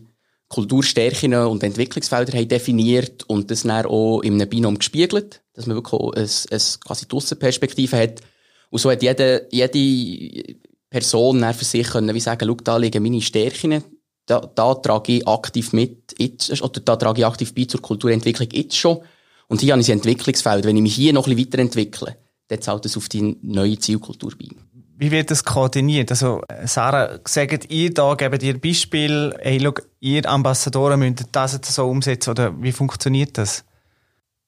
Kulturstärken 0.49 1.35
und 1.35 1.63
Entwicklungsfelder 1.63 2.33
haben 2.39 2.49
definiert 2.49 3.25
und 3.25 3.51
das 3.51 3.65
dann 3.65 3.85
auch 3.85 4.23
in 4.23 4.35
einem 4.35 4.49
Binom 4.49 4.79
gespiegelt, 4.79 5.43
dass 5.53 5.67
man 5.67 5.77
wirklich 5.77 5.93
auch 5.93 6.13
eine, 6.15 6.27
eine 6.51 6.61
quasi 6.81 7.07
Dussenperspektive 7.07 7.99
hat. 7.99 8.23
Und 8.71 8.79
so 8.79 8.91
hat 8.91 9.03
jede, 9.03 9.47
jede 9.51 10.57
Person 10.89 11.43
dann 11.43 11.53
für 11.53 11.67
sich 11.67 11.87
können, 11.87 12.15
wie 12.15 12.21
sagen, 12.21 12.47
schau, 12.49 12.57
da 12.65 12.79
liegen 12.79 13.03
meine 13.03 13.21
Stärken, 13.21 13.85
da, 14.25 14.41
da 14.41 14.75
trage 14.77 15.13
ich 15.13 15.29
aktiv 15.29 15.75
mit, 15.75 16.15
jetzt, 16.19 16.63
oder 16.63 16.81
da 16.81 16.97
trage 16.97 17.21
ich 17.21 17.27
aktiv 17.27 17.55
bei 17.55 17.65
zur 17.65 17.83
Kulturentwicklung 17.83 18.49
jetzt 18.53 18.77
schon. 18.77 19.01
Und 19.49 19.61
hier 19.61 19.73
habe 19.73 19.83
ich 19.83 19.91
ein 19.91 19.99
Entwicklungsfeld. 19.99 20.65
Wenn 20.65 20.77
ich 20.77 20.83
mich 20.83 20.95
hier 20.95 21.13
noch 21.13 21.27
ein 21.27 21.37
bisschen 21.37 21.53
weiterentwickle, 21.53 22.17
dann 22.49 22.63
zahlt 22.63 22.87
es 22.87 22.97
auf 22.97 23.11
die 23.11 23.37
neue 23.43 23.79
Zielkultur 23.79 24.33
bei 24.39 24.49
wie 24.99 25.13
wird 25.13 25.31
das 25.31 25.45
koordiniert? 25.45 26.11
Also, 26.11 26.43
Sarah, 26.65 27.21
sagt 27.25 27.71
ihr 27.71 27.95
da, 27.95 28.15
gebt 28.15 28.43
ihr 28.43 28.61
Beispiel, 28.61 29.33
hey, 29.41 29.61
schau, 29.63 29.75
ihr 30.01 30.29
Ambassadoren 30.29 30.99
müsst 30.99 31.25
das 31.33 31.61
so 31.63 31.89
umsetzen, 31.89 32.31
oder 32.31 32.61
wie 32.61 32.73
funktioniert 32.73 33.39
das? 33.39 33.65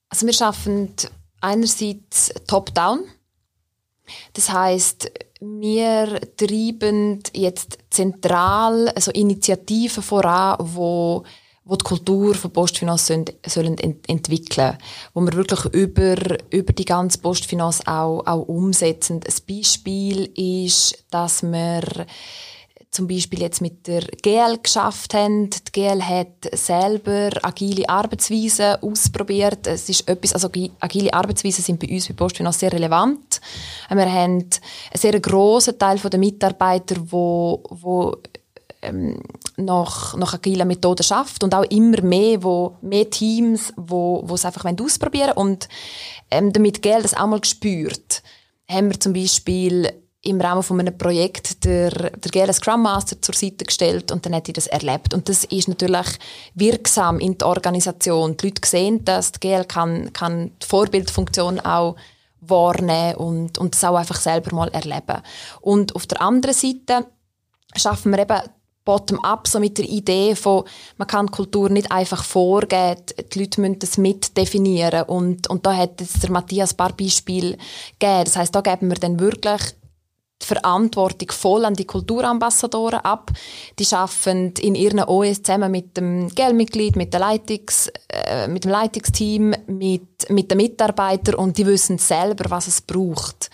Also, 0.09 0.25
wir 0.25 0.33
schaffen 0.33 0.93
einerseits 1.39 2.33
top-down. 2.47 2.99
Das 4.33 4.51
heißt, 4.51 5.09
wir 5.39 6.19
treiben 6.35 7.23
jetzt 7.33 7.77
zentral 7.89 8.89
also 8.89 9.11
Initiativen 9.11 10.03
voran, 10.03 10.57
wo 10.59 11.23
wo 11.63 11.75
die 11.75 11.83
Kultur 11.83 12.33
von 12.33 12.51
Postfinanz 12.51 13.07
sollen, 13.07 13.25
sollen 13.45 13.77
ent 13.77 14.09
entwickeln 14.09 14.77
wo 15.13 15.21
wir 15.21 15.33
wirklich 15.33 15.65
über, 15.73 16.15
über 16.49 16.73
die 16.73 16.85
ganze 16.85 17.19
Postfinanz 17.19 17.81
auch, 17.85 18.25
auch 18.25 18.47
umsetzen. 18.47 19.21
Ein 19.25 19.55
Beispiel 19.55 20.25
ist, 20.35 21.05
dass 21.11 21.43
wir 21.43 22.07
zum 22.91 23.07
Beispiel 23.07 23.41
jetzt 23.41 23.61
mit 23.61 23.87
der 23.87 24.01
GL 24.01 24.57
geschafft 24.61 25.13
haben. 25.13 25.49
Die 25.49 25.71
GL 25.71 26.01
hat 26.01 26.49
selber 26.51 27.29
agile 27.41 27.87
Arbeitsweisen 27.87 28.75
ausprobiert. 28.81 29.65
Es 29.65 29.87
ist 29.87 30.07
etwas, 30.09 30.33
also 30.33 30.49
agile 30.79 31.13
Arbeitsweisen 31.13 31.63
sind 31.63 31.79
bei 31.79 31.87
uns 31.87 32.07
bei 32.09 32.13
Postfinanz 32.13 32.59
sehr 32.59 32.73
relevant. 32.73 33.39
Wir 33.89 34.11
haben 34.11 34.11
einen 34.11 34.49
sehr 34.93 35.17
grossen 35.21 35.79
Teil 35.79 35.99
der 35.99 36.19
Mitarbeiter, 36.19 36.97
wo, 37.09 37.63
wo 37.69 38.17
ähm, 38.81 39.21
nach, 39.57 40.15
nach 40.15 40.33
agilen 40.33 40.67
Methoden 40.67 41.03
schafft 41.03 41.43
und 41.43 41.53
auch 41.53 41.63
immer 41.65 42.01
mehr, 42.01 42.43
wo, 42.43 42.77
mehr 42.81 43.09
Teams, 43.09 43.73
wo, 43.77 44.23
wo 44.25 44.35
es 44.35 44.45
einfach 44.45 44.65
ausprobieren 44.65 45.33
wollen. 45.35 45.47
Und 45.47 45.69
ähm, 46.29 46.53
damit 46.53 46.81
Geld 46.81 47.03
das 47.03 47.13
auch 47.13 47.27
mal 47.27 47.39
gespürt, 47.39 48.23
haben 48.69 48.89
wir 48.89 48.99
zum 48.99 49.13
Beispiel 49.13 49.91
im 50.23 50.39
Rahmen 50.39 50.61
von 50.61 50.79
einem 50.79 50.97
Projekt 50.97 51.65
der, 51.65 51.89
der 51.91 52.31
GL 52.31 52.53
Scrum 52.53 52.83
Master 52.83 53.19
zur 53.21 53.33
Seite 53.33 53.65
gestellt 53.65 54.11
und 54.11 54.25
dann 54.25 54.35
hat 54.35 54.47
ich 54.47 54.53
das 54.53 54.67
erlebt. 54.67 55.13
Und 55.13 55.27
das 55.27 55.45
ist 55.45 55.67
natürlich 55.67 56.07
wirksam 56.53 57.19
in 57.19 57.37
der 57.37 57.47
Organisation. 57.47 58.37
Die 58.37 58.47
Leute 58.47 58.67
sehen, 58.67 59.03
dass 59.03 59.31
die 59.31 59.39
GL 59.39 59.65
kann, 59.65 60.13
kann 60.13 60.51
die 60.61 60.67
Vorbildfunktion 60.67 61.59
auch 61.61 61.95
wahrnehmen 62.39 63.15
und, 63.15 63.57
und 63.57 63.73
das 63.73 63.83
auch 63.83 63.95
einfach 63.95 64.19
selber 64.19 64.55
mal 64.55 64.69
erleben. 64.69 65.21
Und 65.59 65.95
auf 65.95 66.05
der 66.05 66.21
anderen 66.21 66.55
Seite 66.55 67.07
schaffen 67.75 68.11
wir 68.11 68.19
eben 68.19 68.41
bottom-up, 68.83 69.47
so 69.47 69.59
mit 69.59 69.77
der 69.77 69.85
Idee 69.85 70.35
von, 70.35 70.63
man 70.97 71.07
kann 71.07 71.29
Kultur 71.29 71.69
nicht 71.69 71.91
einfach 71.91 72.23
vorgeben, 72.23 73.01
die 73.33 73.39
Leute 73.39 73.61
müssen 73.61 73.79
das 73.79 73.97
mitdefinieren 73.97 75.03
und, 75.03 75.47
und 75.49 75.65
da 75.65 75.75
hat 75.75 76.01
jetzt 76.01 76.23
der 76.23 76.31
Matthias 76.31 76.73
ein 76.73 76.77
paar 76.77 76.93
Beispiele 76.93 77.57
gegeben. 77.99 78.25
Das 78.25 78.35
heißt, 78.35 78.55
da 78.55 78.61
geben 78.61 78.89
wir 78.89 78.95
dann 78.95 79.19
wirklich 79.19 79.61
die 80.41 80.47
Verantwortung 80.47 81.31
voll 81.31 81.65
an 81.65 81.75
die 81.75 81.85
Kulturambassadoren 81.85 83.01
ab. 83.01 83.31
Die 83.77 83.85
arbeiten 83.91 84.53
in 84.59 84.75
ihren 84.75 85.03
OS 85.03 85.43
zusammen 85.43 85.71
mit 85.71 85.97
dem 85.97 86.29
Geldmitglied, 86.29 86.95
mit, 86.95 87.13
der 87.13 87.19
Leitungs, 87.19 87.91
äh, 88.09 88.47
mit 88.47 88.63
dem 88.63 88.71
Leitungsteam, 88.71 89.53
mit, 89.67 90.29
mit 90.29 90.49
den 90.49 90.57
Mitarbeitern 90.57 91.35
und 91.35 91.57
die 91.57 91.65
wissen 91.65 91.97
selber, 91.97 92.49
was 92.49 92.67
es 92.67 92.81
braucht, 92.81 93.49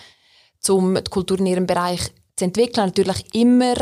um 0.69 0.95
die 0.95 1.03
Kultur 1.03 1.39
in 1.39 1.47
ihrem 1.47 1.67
Bereich 1.67 2.01
zu 2.35 2.45
entwickeln. 2.45 2.87
Natürlich 2.87 3.33
immer 3.33 3.75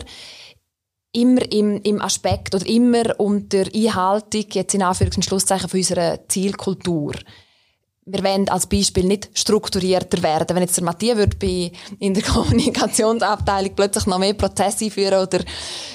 immer 1.16 1.52
im, 1.52 1.82
im 1.82 2.02
Aspekt 2.02 2.54
oder 2.54 2.66
immer 2.68 3.20
unter 3.20 3.64
Einhaltung, 3.74 4.46
jetzt 4.52 4.74
in 4.74 4.84
Anführungs- 4.84 5.16
und 5.16 5.26
Schlusszeichen, 5.26 5.70
von 5.70 5.80
unserer 5.80 6.20
Zielkultur. 6.28 7.14
Wir 8.08 8.24
wollen 8.24 8.50
als 8.50 8.68
Beispiel 8.68 9.06
nicht 9.06 9.30
strukturierter 9.34 10.22
werden. 10.22 10.56
Wenn 10.56 10.62
jetzt 10.62 10.78
der 10.78 10.84
Matthias 10.84 11.18
bei, 11.40 11.72
in 12.00 12.14
der 12.14 12.24
Kommunikationsabteilung 12.34 13.74
plötzlich 13.76 14.06
noch 14.06 14.20
mehr 14.20 14.36
Prozesse 14.36 14.86
einführen 14.86 15.22
oder 15.22 15.40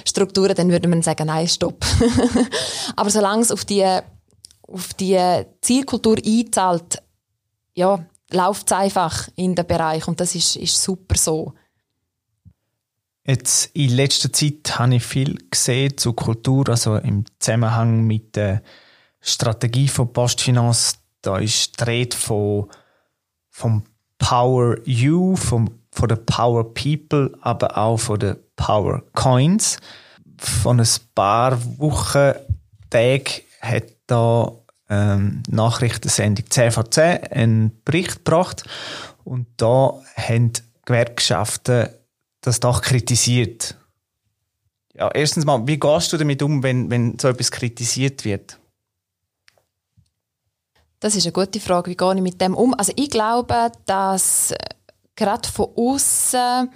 Strukturen, 0.04 0.56
dann 0.56 0.70
würde 0.70 0.88
man 0.88 1.02
sagen, 1.02 1.26
nein, 1.26 1.46
stopp. 1.46 1.84
Aber 2.96 3.10
solange 3.10 3.42
es 3.42 3.52
auf 3.52 3.64
die, 3.64 3.86
auf 4.62 4.94
die 4.94 5.20
Zielkultur 5.60 6.16
einzahlt, 6.24 7.00
ja, 7.74 8.04
läuft 8.32 8.66
es 8.66 8.72
einfach 8.72 9.28
in 9.36 9.54
den 9.54 9.66
Bereich 9.66 10.08
und 10.08 10.18
das 10.18 10.34
ist, 10.34 10.56
ist 10.56 10.82
super 10.82 11.16
so. 11.16 11.52
Jetzt 13.30 13.66
in 13.74 13.90
letzter 13.90 14.32
Zeit 14.32 14.76
habe 14.76 14.96
ich 14.96 15.04
viel 15.04 15.38
gesehen 15.52 15.96
zu 15.96 16.14
Kultur, 16.14 16.68
also 16.68 16.96
im 16.96 17.26
Zusammenhang 17.38 18.02
mit 18.02 18.34
der 18.34 18.60
Strategie 19.20 19.86
von 19.86 20.12
Postfinanz. 20.12 20.98
Da 21.22 21.38
ist 21.38 21.78
die 21.78 21.84
Rede 21.84 22.16
von, 22.16 22.66
vom 23.48 23.84
Power 24.18 24.78
You, 24.84 25.36
vom, 25.36 25.70
von 25.92 26.08
der 26.08 26.16
Power 26.16 26.74
People, 26.74 27.32
aber 27.40 27.78
auch 27.78 27.98
von 27.98 28.18
den 28.18 28.36
Power 28.56 29.04
Coins. 29.12 29.78
Von 30.36 30.80
ein 30.80 30.88
paar 31.14 31.56
Wochen, 31.78 32.32
Tagen 32.90 33.42
hat 33.60 33.92
da 34.08 34.50
ähm, 34.88 35.44
Nachrichtensendung 35.48 36.50
10 36.50 36.72
von 36.72 36.90
10 36.90 37.18
einen 37.30 37.80
Bericht 37.84 38.24
gebracht 38.24 38.64
und 39.22 39.46
da 39.56 39.94
haben 40.16 40.52
Gewerkschaften 40.84 41.90
das 42.40 42.60
doch 42.60 42.82
kritisiert. 42.82 43.76
Ja, 44.94 45.10
erstens 45.12 45.44
mal, 45.44 45.66
wie 45.66 45.78
gehst 45.78 46.12
du 46.12 46.16
damit 46.16 46.42
um, 46.42 46.62
wenn, 46.62 46.90
wenn 46.90 47.18
so 47.18 47.28
etwas 47.28 47.50
kritisiert 47.50 48.24
wird? 48.24 48.58
Das 50.98 51.16
ist 51.16 51.24
eine 51.24 51.32
gute 51.32 51.60
Frage. 51.60 51.90
Wie 51.90 51.96
gehe 51.96 52.14
ich 52.14 52.20
mit 52.20 52.40
dem 52.40 52.54
um? 52.54 52.74
Also 52.74 52.92
ich 52.96 53.08
glaube, 53.08 53.72
dass 53.86 54.50
äh, 54.50 54.56
gerade 55.16 55.48
von 55.48 55.68
außen 55.74 56.70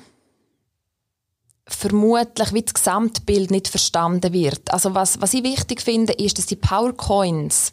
vermutlich 1.66 2.52
wie 2.52 2.62
das 2.62 2.74
Gesamtbild 2.74 3.50
nicht 3.50 3.68
verstanden 3.68 4.32
wird. 4.32 4.70
Also 4.70 4.94
was, 4.94 5.20
was 5.20 5.34
ich 5.34 5.42
wichtig 5.42 5.80
finde, 5.80 6.12
ist, 6.12 6.36
dass 6.38 6.46
die 6.46 6.56
Powercoins, 6.56 7.72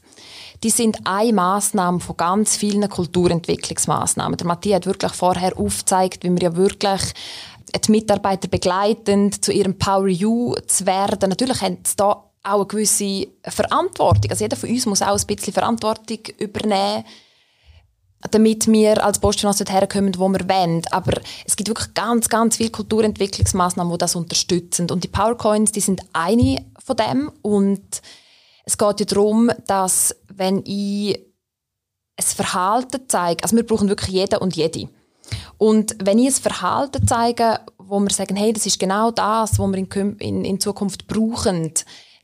die 0.63 0.69
sind 0.69 0.99
eine 1.06 1.34
Maßnahme 1.34 1.99
von 1.99 2.15
ganz 2.15 2.56
vielen 2.56 2.88
Kulturentwicklungsmaßnahmen. 2.88 4.38
Der 4.38 4.47
Matthias 4.47 4.77
hat 4.77 4.86
wirklich 4.86 5.12
vorher 5.12 5.58
aufgezeigt, 5.58 6.23
wie 6.23 6.32
wir 6.32 6.41
ja 6.41 6.56
wirklich 6.56 7.01
die 7.79 7.91
Mitarbeiter 7.91 8.47
begleitend 8.47 9.43
zu 9.43 9.51
ihrem 9.51 9.77
Power 9.77 10.07
You 10.07 10.55
zu 10.67 10.86
werden. 10.86 11.29
Natürlich 11.29 11.62
haben 11.62 11.79
sie 11.86 11.95
da 11.95 12.31
auch 12.43 12.55
eine 12.55 12.65
gewisse 12.65 13.27
Verantwortung. 13.43 14.31
Also 14.31 14.43
jeder 14.43 14.57
von 14.57 14.69
uns 14.69 14.86
muss 14.86 15.01
auch 15.01 15.17
ein 15.17 15.27
bisschen 15.27 15.53
Verantwortung 15.53 16.19
übernehmen, 16.38 17.03
damit 18.31 18.67
wir 18.67 19.03
als 19.03 19.19
Postfinanz 19.19 19.63
herkommen, 19.67 20.17
wo 20.17 20.27
wir 20.29 20.47
wollen. 20.47 20.81
Aber 20.91 21.13
es 21.45 21.55
gibt 21.55 21.69
wirklich 21.69 21.93
ganz, 21.93 22.29
ganz 22.29 22.57
viele 22.57 22.71
Kulturentwicklungsmaßnahmen, 22.71 23.91
die 23.93 23.97
das 23.97 24.15
unterstützen. 24.15 24.89
Und 24.89 25.03
die 25.03 25.07
Powercoins, 25.07 25.71
die 25.71 25.79
sind 25.81 26.01
eine 26.13 26.65
von 26.84 26.97
dem. 26.97 27.31
Und 27.41 28.01
es 28.65 28.77
geht 28.77 28.99
ja 28.99 29.05
darum, 29.05 29.51
dass 29.67 30.15
wenn 30.27 30.63
ich 30.65 31.19
ein 32.17 32.23
Verhalten 32.23 33.01
zeige, 33.07 33.43
also 33.43 33.55
wir 33.55 33.65
brauchen 33.65 33.89
wirklich 33.89 34.10
jeder 34.10 34.41
und 34.41 34.55
jede. 34.55 34.89
Und 35.57 35.95
wenn 36.03 36.19
ich 36.19 36.27
ein 36.27 36.41
Verhalten 36.41 37.07
zeige, 37.07 37.60
wo 37.77 37.99
wir 37.99 38.10
sagen, 38.10 38.36
hey, 38.36 38.53
das 38.53 38.65
ist 38.65 38.79
genau 38.79 39.12
das, 39.12 39.60
was 39.60 39.67
wir 39.67 39.77
in, 39.77 40.17
in, 40.17 40.45
in 40.45 40.60
Zukunft 40.60 41.07
brauchen, 41.07 41.73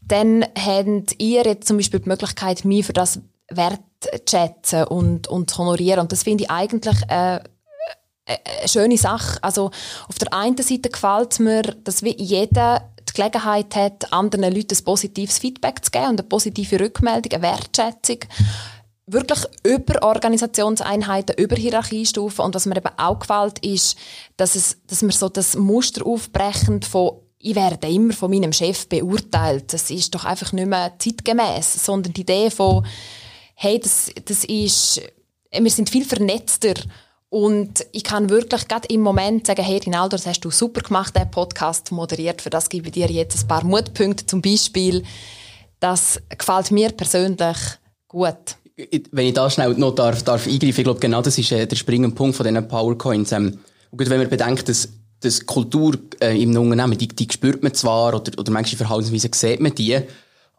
dann 0.02 0.46
habt 0.58 1.16
ihr 1.20 1.44
jetzt 1.44 1.68
zum 1.68 1.78
Beispiel 1.78 2.00
die 2.00 2.10
Möglichkeit, 2.10 2.66
mich 2.66 2.86
für 2.86 2.94
das 2.94 3.20
wertzuschätzen 3.50 4.86
und, 4.86 5.28
und 5.28 5.50
zu 5.50 5.58
honorieren. 5.60 6.00
Und 6.00 6.12
das 6.12 6.24
finde 6.24 6.46
ich 6.46 6.52
eigentlich 6.52 6.98
äh, 7.10 7.40
eine 8.28 8.68
schöne 8.68 8.98
Sache. 8.98 9.38
Also 9.42 9.72
auf 10.08 10.18
der 10.20 10.34
einen 10.34 10.58
Seite 10.58 10.90
gefällt 10.90 11.40
mir, 11.40 11.62
dass 11.62 12.02
jeder 12.02 12.90
die 13.08 13.14
Gelegenheit 13.14 13.76
hat, 13.76 14.12
anderen 14.12 14.54
Leuten 14.54 14.76
ein 14.76 14.84
positives 14.84 15.38
Feedback 15.38 15.84
zu 15.84 15.92
geben 15.92 16.10
und 16.10 16.20
eine 16.20 16.28
positive 16.28 16.80
Rückmeldung, 16.80 17.32
eine 17.32 17.42
Wertschätzung 17.42 18.20
wirklich 19.08 19.40
über 19.64 20.04
Organisationseinheiten, 20.04 21.36
über 21.38 21.56
Hierarchiestufen. 21.56 22.44
Und 22.44 22.54
was 22.54 22.66
mir 22.66 22.78
eben 22.78 22.92
auch 22.98 23.20
gefällt, 23.20 23.66
ist, 23.66 23.98
dass, 24.36 24.56
es, 24.56 24.78
dass 24.86 25.02
wir 25.02 25.12
so 25.12 25.30
das 25.30 25.56
Muster 25.56 26.06
aufbrechen 26.06 26.84
von 26.84 27.22
ich 27.40 27.56
werde 27.56 27.88
immer 27.88 28.14
von 28.14 28.32
meinem 28.32 28.52
Chef 28.52 28.88
beurteilt. 28.90 29.72
Das 29.72 29.92
ist 29.92 30.14
doch 30.14 30.26
einfach 30.26 30.52
nicht 30.54 30.68
mehr 30.68 30.94
zeitgemäß, 30.98 31.86
sondern 31.86 32.12
die 32.12 32.22
Idee 32.22 32.50
von, 32.50 32.86
hey, 33.54 33.80
das, 33.80 34.12
das 34.26 34.44
ist, 34.44 35.02
wir 35.52 35.72
sind 35.72 35.90
viel 35.90 36.04
vernetzter 36.04 36.74
und 37.30 37.86
ich 37.92 38.04
kann 38.04 38.32
wirklich 38.32 38.68
gerade 38.68 38.88
im 38.88 39.02
Moment 39.02 39.46
sagen, 39.46 39.64
hey 39.64 39.78
Rinaldo, 39.78 40.18
das 40.18 40.26
hast 40.26 40.42
du 40.42 40.50
super 40.50 40.82
gemacht, 40.82 41.16
der 41.16 41.26
Podcast 41.26 41.92
moderiert, 41.92 42.42
für 42.42 42.50
das 42.50 42.70
gebe 42.70 42.88
ich 42.88 42.94
dir 42.94 43.10
jetzt 43.12 43.44
ein 43.44 43.48
paar 43.48 43.64
Mutpunkte 43.64 44.26
zum 44.26 44.42
Beispiel. 44.42 45.04
Das 45.80 46.20
gefällt 46.36 46.72
mir 46.72 46.90
persönlich 46.90 47.58
gut 48.08 48.58
wenn 49.12 49.26
ich 49.26 49.34
da 49.34 49.50
schnell 49.50 49.74
noch 49.74 49.96
darf, 49.96 50.24
darf 50.24 50.46
eingreifen, 50.46 50.80
ich 50.80 50.84
glaube, 50.84 51.00
genau 51.00 51.22
das 51.22 51.38
ist 51.38 51.52
äh, 51.52 51.66
der 51.66 51.76
springende 51.76 52.16
Punkt 52.16 52.36
von 52.36 52.46
diesen 52.46 52.68
Powercoins. 52.68 53.32
Ähm, 53.32 53.60
und 53.90 53.98
gut, 53.98 54.10
wenn 54.10 54.20
man 54.20 54.30
bedenkt, 54.30 54.70
dass, 54.70 54.90
dass 55.22 55.46
Kultur 55.46 55.98
äh, 56.22 56.40
im 56.42 56.56
Unternehmen, 56.56 56.98
die, 56.98 57.08
die 57.08 57.28
spürt 57.32 57.64
man 57.64 57.74
zwar, 57.74 58.14
oder, 58.14 58.32
oder 58.38 58.52
manche 58.52 58.78
Verhaltensweisen 58.78 59.34
sieht 59.34 59.60
man 59.60 59.74
die, 59.74 59.98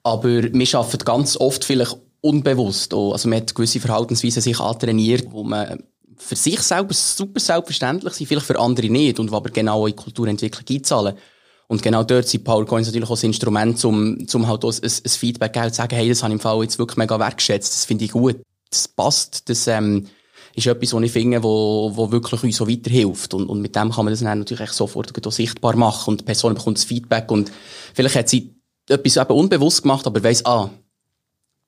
aber 0.02 0.42
wir 0.42 0.74
arbeiten 0.74 1.04
ganz 1.04 1.37
oft 1.37 1.64
vielleicht 1.64 1.96
unbewusst 2.20 2.92
auch. 2.92 3.12
Also 3.12 3.28
man 3.28 3.38
hat 3.38 3.54
gewisse 3.54 3.81
Verhaltensweisen 3.81 4.42
sich 4.42 4.59
antrainiert, 4.59 5.31
wo 5.31 5.44
man 5.44 5.85
für 6.16 6.35
sich 6.35 6.61
selber 6.61 6.94
super 6.94 7.38
selbstverständlich 7.38 8.14
sind, 8.14 8.26
vielleicht 8.26 8.46
für 8.46 8.59
andere 8.59 8.88
nicht 8.88 9.20
und 9.20 9.33
aber 9.33 9.50
genau 9.50 9.87
in 9.87 9.94
Kulturentwicklung 9.94 10.64
einzahlen. 10.68 11.14
Und 11.68 11.83
genau 11.83 12.02
dort 12.02 12.26
sind 12.26 12.44
PowerCoins 12.44 12.87
natürlich 12.87 13.09
auch 13.09 13.14
das 13.14 13.24
Instrument, 13.24 13.85
um, 13.85 14.26
um 14.33 14.48
halt 14.48 14.64
auch 14.64 14.72
ein, 14.72 14.83
ein 14.83 15.11
Feedback 15.11 15.54
zu 15.54 15.74
sagen, 15.74 15.94
hey, 15.94 16.09
das 16.09 16.22
habe 16.22 16.33
ich 16.33 16.38
im 16.38 16.40
Fall 16.40 16.62
jetzt 16.62 16.78
wirklich 16.78 16.96
mega 16.96 17.18
wertgeschätzt, 17.20 17.72
das 17.72 17.85
finde 17.85 18.07
ich 18.07 18.12
gut, 18.12 18.40
das 18.70 18.88
passt, 18.88 19.48
das 19.50 19.66
ähm, 19.66 20.07
ist 20.54 20.66
etwas, 20.66 20.94
was 20.94 21.02
ich 21.02 21.12
finde, 21.12 21.42
wo, 21.42 21.92
wo 21.94 22.11
wirklich 22.11 22.42
uns 22.42 22.57
so 22.57 22.68
weiterhilft. 22.68 23.35
Und, 23.35 23.48
und 23.48 23.61
mit 23.61 23.76
dem 23.76 23.90
kann 23.90 24.07
man 24.07 24.12
das 24.12 24.20
dann 24.20 24.38
natürlich 24.38 24.70
sofort 24.70 25.26
auch 25.26 25.33
sichtbar 25.33 25.76
machen 25.76 26.12
und 26.12 26.20
die 26.20 26.24
Person 26.24 26.54
bekommt 26.54 26.78
das 26.78 26.85
Feedback 26.85 27.31
und 27.31 27.52
vielleicht 27.94 28.16
hat 28.16 28.28
sie 28.31 28.54
etwas 28.88 29.18
eben 29.18 29.35
unbewusst 29.35 29.83
gemacht, 29.83 30.07
aber 30.07 30.22
weiss, 30.24 30.46
ah, 30.46 30.70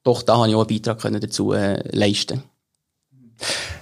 doch, 0.02 0.22
da 0.22 0.38
habe 0.38 0.48
ich 0.48 0.54
auch 0.54 0.66
einen 0.66 0.68
Beitrag 0.68 0.98
können 0.98 1.20
dazu 1.20 1.52
äh, 1.52 1.86
leisten 1.94 2.42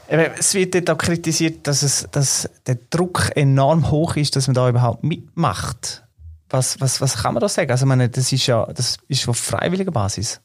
Es 0.08 0.54
wird 0.54 0.74
dort 0.74 0.90
auch 0.90 0.98
kritisiert, 0.98 1.66
dass, 1.66 1.82
es, 1.82 2.08
dass 2.10 2.50
der 2.66 2.78
Druck 2.90 3.30
enorm 3.36 3.90
hoch 3.90 4.16
ist, 4.16 4.34
dass 4.34 4.48
man 4.48 4.54
da 4.54 4.68
überhaupt 4.68 5.04
mitmacht. 5.04 6.07
Was, 6.50 6.80
was, 6.80 7.00
was 7.00 7.16
kann 7.16 7.34
man 7.34 7.40
da 7.40 7.48
sagen? 7.48 7.70
Also, 7.70 7.84
ich 7.84 7.88
meine, 7.88 8.08
das 8.08 8.32
ist 8.32 8.46
ja 8.46 8.64
das 8.66 8.96
ist 9.08 9.28
auf 9.28 9.36
freiwilliger 9.36 9.90
Basis. 9.90 10.40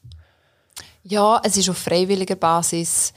Ja, 1.02 1.40
es 1.44 1.56
ist 1.56 1.68
auf 1.68 1.78
freiwilliger 1.78 2.36
Basis. 2.36 3.12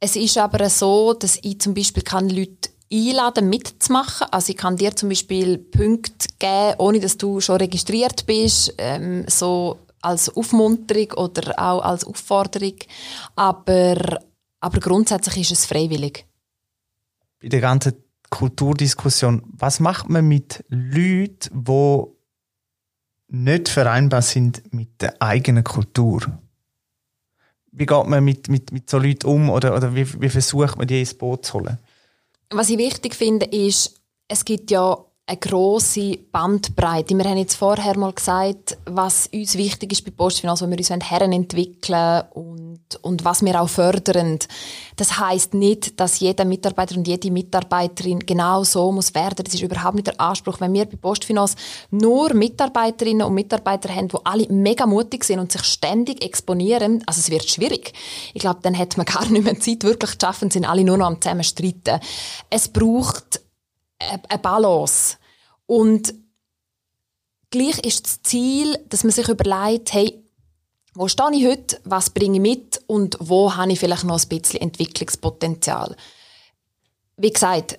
Es 0.00 0.16
ist 0.16 0.36
aber 0.36 0.68
so, 0.68 1.14
dass 1.14 1.38
ich 1.42 1.60
zum 1.60 1.74
Beispiel 1.74 2.02
kann 2.02 2.28
Leute 2.28 2.70
einladen, 2.92 3.48
mitzumachen. 3.48 4.26
Also 4.30 4.50
ich 4.50 4.56
kann 4.56 4.76
dir 4.76 4.94
zum 4.94 5.08
Beispiel 5.08 5.58
Punkte 5.58 6.28
geben, 6.38 6.74
ohne 6.78 7.00
dass 7.00 7.16
du 7.16 7.40
schon 7.40 7.56
registriert 7.56 8.26
bist, 8.26 8.74
ähm, 8.78 9.24
so 9.28 9.78
als 10.02 10.34
Aufmunterung 10.36 11.12
oder 11.12 11.58
auch 11.58 11.80
als 11.80 12.04
Aufforderung. 12.04 12.76
Aber, 13.34 14.20
aber 14.60 14.80
grundsätzlich 14.80 15.50
ist 15.50 15.58
es 15.58 15.66
freiwillig. 15.66 16.26
Bei 17.40 17.48
der 17.48 17.60
ganzen 17.60 18.03
Kulturdiskussion, 18.30 19.42
was 19.46 19.80
macht 19.80 20.08
man 20.08 20.26
mit 20.26 20.64
Leuten, 20.68 21.64
die 21.64 22.02
nicht 23.28 23.68
vereinbar 23.68 24.22
sind 24.22 24.72
mit 24.72 25.00
der 25.00 25.20
eigenen 25.20 25.64
Kultur? 25.64 26.20
Wie 27.70 27.86
geht 27.86 28.06
man 28.06 28.24
mit, 28.24 28.48
mit, 28.48 28.72
mit 28.72 28.88
so 28.88 28.98
Leuten 28.98 29.26
um 29.26 29.50
oder, 29.50 29.76
oder 29.76 29.94
wie, 29.94 30.20
wie 30.20 30.28
versucht 30.28 30.78
man 30.78 30.86
die 30.86 31.00
ins 31.00 31.14
Boot 31.14 31.46
zu 31.46 31.54
holen? 31.54 31.78
Was 32.50 32.70
ich 32.70 32.78
wichtig 32.78 33.14
finde, 33.14 33.46
ist, 33.46 34.00
es 34.28 34.44
gibt 34.44 34.70
ja 34.70 34.96
eine 35.26 35.38
grosse 35.38 36.18
Bandbreite. 36.18 37.16
Wir 37.16 37.24
haben 37.24 37.38
jetzt 37.38 37.54
vorher 37.54 37.96
mal 37.96 38.12
gesagt, 38.12 38.76
was 38.84 39.26
uns 39.32 39.56
wichtig 39.56 39.92
ist 39.92 40.04
bei 40.04 40.10
Postfinanz, 40.10 40.60
wo 40.60 40.68
wir 40.68 40.76
uns 40.76 40.90
herentwickeln 40.90 42.24
und, 42.34 42.80
und 43.00 43.24
was 43.24 43.42
wir 43.42 43.58
auch 43.58 43.70
fördern. 43.70 44.38
Das 44.96 45.18
heißt 45.18 45.54
nicht, 45.54 45.98
dass 45.98 46.20
jeder 46.20 46.44
Mitarbeiter 46.44 46.96
und 46.98 47.08
jede 47.08 47.30
Mitarbeiterin 47.30 48.18
genau 48.18 48.64
so 48.64 48.92
muss 48.92 49.14
werden. 49.14 49.42
Das 49.42 49.54
ist 49.54 49.62
überhaupt 49.62 49.94
nicht 49.94 50.08
der 50.08 50.20
Anspruch. 50.20 50.60
Wenn 50.60 50.74
wir 50.74 50.84
bei 50.84 50.96
Postfinanz 50.96 51.56
nur 51.90 52.34
Mitarbeiterinnen 52.34 53.26
und 53.26 53.32
Mitarbeiter 53.32 53.94
haben, 53.94 54.08
die 54.08 54.18
alle 54.24 54.46
mega 54.50 54.84
mutig 54.84 55.24
sind 55.24 55.38
und 55.38 55.50
sich 55.50 55.64
ständig 55.64 56.22
exponieren, 56.22 57.02
also 57.06 57.20
es 57.20 57.30
wird 57.30 57.48
schwierig. 57.48 57.94
Ich 58.34 58.42
glaube, 58.42 58.58
dann 58.62 58.76
hat 58.76 58.98
man 58.98 59.06
gar 59.06 59.26
nicht 59.30 59.44
mehr 59.44 59.58
Zeit, 59.58 59.84
wirklich 59.84 60.18
zu 60.18 60.26
schaffen, 60.26 60.50
sind 60.50 60.68
alle 60.68 60.84
nur 60.84 60.98
noch 60.98 61.06
am 61.06 61.22
zusammen 61.22 61.44
streiten. 61.44 61.98
Es 62.50 62.68
braucht 62.68 63.40
eine 63.98 64.38
Balance. 64.40 65.16
Und 65.66 66.14
gleich 67.50 67.78
ist 67.80 68.06
das 68.06 68.22
Ziel, 68.22 68.78
dass 68.88 69.04
man 69.04 69.12
sich 69.12 69.28
überlegt, 69.28 69.92
hey, 69.92 70.24
wo 70.94 71.08
stehe 71.08 71.32
ich 71.32 71.46
heute, 71.46 71.80
was 71.84 72.10
bringe 72.10 72.36
ich 72.36 72.40
mit 72.40 72.80
und 72.86 73.16
wo 73.20 73.54
habe 73.54 73.72
ich 73.72 73.80
vielleicht 73.80 74.04
noch 74.04 74.20
ein 74.20 74.28
bisschen 74.28 74.60
Entwicklungspotenzial. 74.60 75.96
Wie 77.16 77.32
gesagt, 77.32 77.78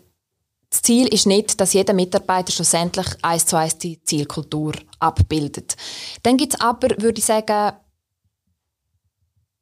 das 0.69 0.81
Ziel 0.81 1.07
ist 1.07 1.25
nicht, 1.25 1.59
dass 1.61 1.73
jeder 1.73 1.93
Mitarbeiter 1.93 2.51
schlussendlich 2.51 3.07
eins 3.21 3.45
zu 3.45 3.55
eins 3.55 3.77
die 3.77 4.03
Zielkultur 4.03 4.73
abbildet. 4.99 5.77
Dann 6.23 6.35
gibt 6.35 6.55
es 6.55 6.59
aber, 6.59 6.89
würde 7.01 7.19
ich 7.19 7.25
sagen, 7.25 7.77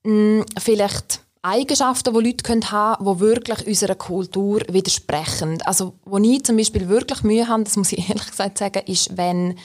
hm, 0.04 0.46
vielleicht 0.58 1.23
Eigenschaften, 1.44 2.14
die 2.14 2.20
Leute 2.22 2.72
haben 2.72 3.04
können, 3.04 3.16
die 3.16 3.20
wirklich 3.20 3.68
unserer 3.68 3.96
Kultur 3.96 4.62
widersprechen. 4.70 5.62
Also, 5.66 5.94
wo 6.06 6.18
ich 6.18 6.44
zum 6.44 6.56
Beispiel 6.56 6.88
wirklich 6.88 7.22
Mühe 7.24 7.48
habe, 7.48 7.66
das 7.66 7.76
muss 7.76 7.92
ich 7.92 8.00
ehrlich 8.10 8.28
gesagt 8.28 8.58
sagen, 8.58 8.84
ist, 8.86 9.16
wenn 9.18 9.60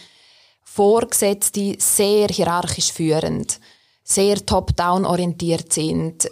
Vorgesetzte 0.64 1.76
sehr 1.78 2.28
hierarchisch 2.28 2.92
führend, 2.92 3.60
sehr 4.02 4.44
top-down 4.44 5.04
orientiert 5.04 5.72
sind, 5.72 6.28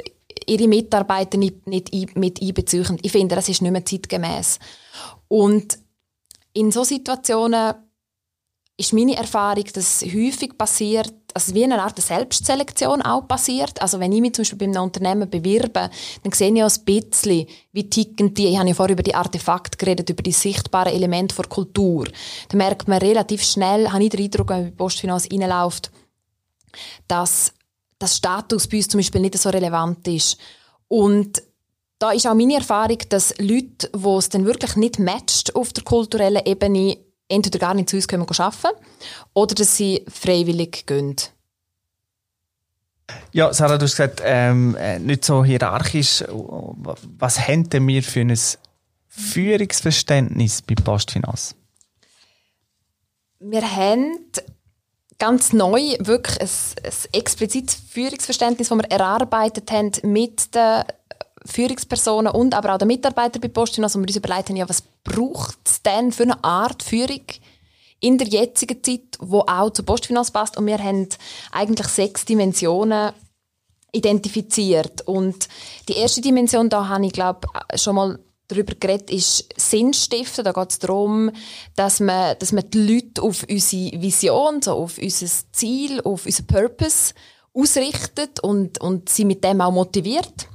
ihre 0.46 0.68
Mitarbeiter 0.68 1.38
nicht, 1.38 1.66
nicht 1.66 2.16
mit 2.16 2.42
einbeziehen. 2.42 2.98
Ich 3.02 3.12
finde, 3.12 3.36
das 3.36 3.48
ist 3.48 3.62
nicht 3.62 3.70
mehr 3.70 3.84
zeitgemäß. 3.84 4.58
Und 5.28 5.78
in 6.52 6.72
so 6.72 6.84
Situationen 6.84 7.74
ist 8.76 8.92
meine 8.92 9.16
Erfahrung, 9.16 9.64
dass 9.72 10.02
häufig 10.02 10.56
passiert, 10.58 11.25
also 11.36 11.54
wie 11.54 11.64
eine 11.64 11.82
Art 11.82 12.00
Selbstselektion 12.00 13.02
auch 13.02 13.28
passiert. 13.28 13.82
Also 13.82 14.00
wenn 14.00 14.10
ich 14.10 14.22
mich 14.22 14.32
zum 14.32 14.42
Beispiel 14.42 14.58
bei 14.58 14.64
einem 14.64 14.84
Unternehmen 14.84 15.28
bewerbe, 15.28 15.90
dann 16.22 16.32
sehe 16.32 16.50
ich 16.50 16.62
auch 16.62 16.70
ein 16.70 16.84
bisschen, 16.86 17.46
wie 17.72 17.90
ticken 17.90 18.32
die. 18.32 18.48
Ich 18.48 18.58
habe 18.58 18.68
ja 18.68 18.74
vorher 18.74 18.94
über 18.94 19.02
die 19.02 19.14
Artefakte 19.14 19.76
geredet, 19.76 20.08
über 20.08 20.22
die 20.22 20.32
sichtbaren 20.32 20.94
Elemente 20.94 21.36
der 21.36 21.44
Kultur. 21.44 22.08
Da 22.48 22.56
merkt 22.56 22.88
man 22.88 23.00
relativ 23.00 23.42
schnell, 23.42 23.92
habe 23.92 24.04
ich 24.04 24.10
den 24.10 24.22
Eindruck, 24.24 24.48
wenn 24.48 24.62
man 24.62 24.70
bei 24.70 24.76
Postfinanz 24.76 25.28
reinläuft, 25.30 25.90
dass 27.06 27.52
das 27.98 28.16
Status 28.16 28.66
bei 28.66 28.78
uns 28.78 28.88
zum 28.88 29.00
Beispiel 29.00 29.20
nicht 29.20 29.36
so 29.36 29.50
relevant 29.50 30.08
ist. 30.08 30.38
Und 30.88 31.42
da 31.98 32.12
ist 32.12 32.26
auch 32.26 32.34
meine 32.34 32.54
Erfahrung, 32.54 32.98
dass 33.10 33.36
Leute, 33.38 33.90
die 33.94 34.08
es 34.08 34.30
dann 34.30 34.46
wirklich 34.46 34.74
nicht 34.76 34.98
matcht 34.98 35.54
auf 35.54 35.74
der 35.74 35.84
kulturellen 35.84 36.46
Ebene, 36.46 36.96
entweder 37.28 37.58
gar 37.58 37.74
nicht 37.74 37.90
zu 37.90 37.96
uns 37.96 38.08
kommen 38.08 38.26
arbeiten 38.28 38.76
oder 39.34 39.54
dass 39.54 39.76
sie 39.76 40.04
freiwillig 40.08 40.86
gehen. 40.86 41.16
Ja, 43.32 43.52
Sarah, 43.52 43.78
du 43.78 43.84
hast 43.84 43.92
gesagt, 43.92 44.20
ähm, 44.24 44.76
äh, 44.76 44.98
nicht 44.98 45.24
so 45.24 45.44
hierarchisch. 45.44 46.24
Was 46.28 47.46
haben 47.46 47.68
denn 47.70 47.86
wir 47.86 48.02
für 48.02 48.20
ein 48.20 48.36
Führungsverständnis 49.08 50.62
bei 50.62 50.74
Postfinanz? 50.74 51.54
Wir 53.38 53.62
haben 53.62 54.18
ganz 55.18 55.52
neu 55.52 55.96
wirklich 56.00 56.40
ein, 56.40 56.48
ein 56.84 56.92
explizites 57.12 57.76
Führungsverständnis, 57.76 58.68
das 58.68 58.78
wir 58.78 58.90
erarbeitet 58.90 59.70
haben 59.70 59.92
mit 60.02 60.54
den 60.54 60.84
Führungspersonen 61.46 62.32
und 62.32 62.54
aber 62.54 62.74
auch 62.74 62.78
den 62.78 62.88
Mitarbeitern 62.88 63.40
bei 63.40 63.48
Postfinanz, 63.48 63.94
wo 63.94 64.00
wir 64.00 64.06
uns 64.06 64.16
überlegt 64.16 64.48
haben, 64.48 64.56
ja, 64.56 64.68
was 64.68 64.82
braucht 65.04 65.58
es 65.64 65.82
denn 65.82 66.12
für 66.12 66.24
eine 66.24 66.42
Art 66.42 66.82
Führung 66.82 67.22
in 68.00 68.18
der 68.18 68.28
jetzigen 68.28 68.82
Zeit, 68.82 69.16
wo 69.18 69.40
auch 69.40 69.70
zur 69.70 69.86
Postfinanz 69.86 70.30
passt. 70.30 70.56
Und 70.56 70.66
wir 70.66 70.78
haben 70.78 71.08
eigentlich 71.52 71.86
sechs 71.88 72.24
Dimensionen 72.24 73.12
identifiziert. 73.92 75.02
Und 75.06 75.48
die 75.88 75.94
erste 75.96 76.20
Dimension, 76.20 76.68
da 76.68 76.88
habe 76.88 77.06
ich 77.06 77.12
glaube 77.12 77.48
schon 77.74 77.96
mal 77.96 78.18
darüber 78.48 78.74
geredet, 78.74 79.10
ist 79.10 79.48
Sinnstiften. 79.56 80.44
Da 80.44 80.52
geht 80.52 80.70
es 80.70 80.78
darum, 80.78 81.30
dass 81.74 82.00
man, 82.00 82.38
dass 82.38 82.52
man 82.52 82.68
die 82.70 82.94
Leute 82.94 83.22
auf 83.22 83.44
unsere 83.48 84.00
Vision, 84.00 84.62
so 84.62 84.72
auf 84.72 84.98
unser 84.98 85.26
Ziel, 85.52 86.00
auf 86.02 86.26
unseren 86.26 86.46
Purpose 86.46 87.14
ausrichtet 87.54 88.40
und, 88.40 88.80
und 88.80 89.08
sie 89.08 89.24
mit 89.24 89.42
dem 89.42 89.60
auch 89.60 89.72
motiviert. 89.72 90.48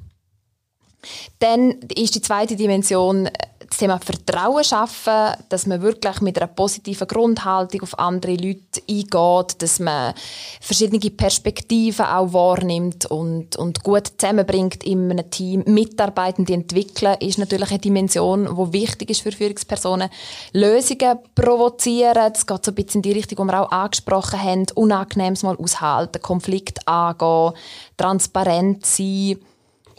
Dann 1.40 1.72
ist 1.96 2.16
die 2.16 2.22
zweite 2.22 2.56
Dimension 2.56 3.26
äh, 3.26 3.32
das 3.72 3.78
Thema 3.78 4.00
Vertrauen 4.00 4.64
schaffen, 4.66 5.34
dass 5.48 5.66
man 5.66 5.82
wirklich 5.82 6.20
mit 6.20 6.38
einer 6.38 6.48
positiven 6.48 7.08
Grundhaltung 7.08 7.82
auf 7.82 7.98
andere 7.98 8.34
Leute 8.34 8.82
eingeht, 8.90 9.62
dass 9.62 9.80
man 9.80 10.14
verschiedene 10.60 11.00
Perspektiven 11.00 12.06
auch 12.06 12.34
wahrnimmt 12.34 13.06
und, 13.06 13.56
und 13.56 13.82
gut 13.82 14.12
zusammenbringt 14.18 14.84
in 14.84 15.10
einem 15.10 15.30
Team. 15.32 15.64
Mitarbeitende 15.66 16.54
entwickeln 16.54 17.16
ist 17.22 17.38
natürlich 17.38 17.70
eine 17.70 17.80
Dimension, 17.80 18.44
die 18.46 18.74
wichtig 18.74 19.10
ist 19.10 19.22
für 19.22 19.32
Führungspersonen. 19.32 20.10
Lösungen 20.52 21.20
provozieren, 21.34 22.34
das 22.34 22.46
geht 22.46 22.66
so 22.66 22.72
ein 22.72 22.76
bisschen 22.76 23.00
in 23.00 23.04
die 23.04 23.14
Richtung, 23.14 23.48
die 23.48 23.54
wir 23.54 23.62
auch 23.62 23.72
angesprochen 23.72 24.44
haben, 24.44 24.66
Unangenehmes 24.76 25.44
mal 25.44 25.56
aushalten, 25.56 26.22
Konflikt 26.22 26.86
angehen, 26.90 27.54
transparent 27.96 28.86
sein, 28.86 29.38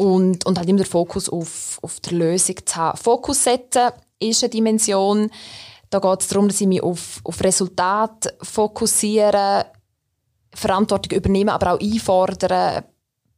und, 0.02 0.44
und 0.46 0.58
halt 0.58 0.68
immer 0.68 0.80
den 0.80 0.86
Fokus 0.86 1.28
auf, 1.28 1.78
auf 1.80 2.00
die 2.00 2.16
Lösung 2.16 2.56
zu 2.64 2.74
haben. 2.74 2.98
Fokus 2.98 3.44
setzen 3.44 3.90
ist 4.18 4.42
eine 4.42 4.50
Dimension. 4.50 5.30
Da 5.90 6.00
geht 6.00 6.22
es 6.22 6.28
darum, 6.28 6.48
dass 6.48 6.60
ich 6.60 6.66
mich 6.66 6.82
auf, 6.82 7.20
auf 7.22 7.40
Resultat 7.42 8.34
fokussiere, 8.42 9.66
Verantwortung 10.54 11.16
übernehmen, 11.16 11.50
aber 11.50 11.74
auch 11.74 11.80
einfordern, 11.80 12.84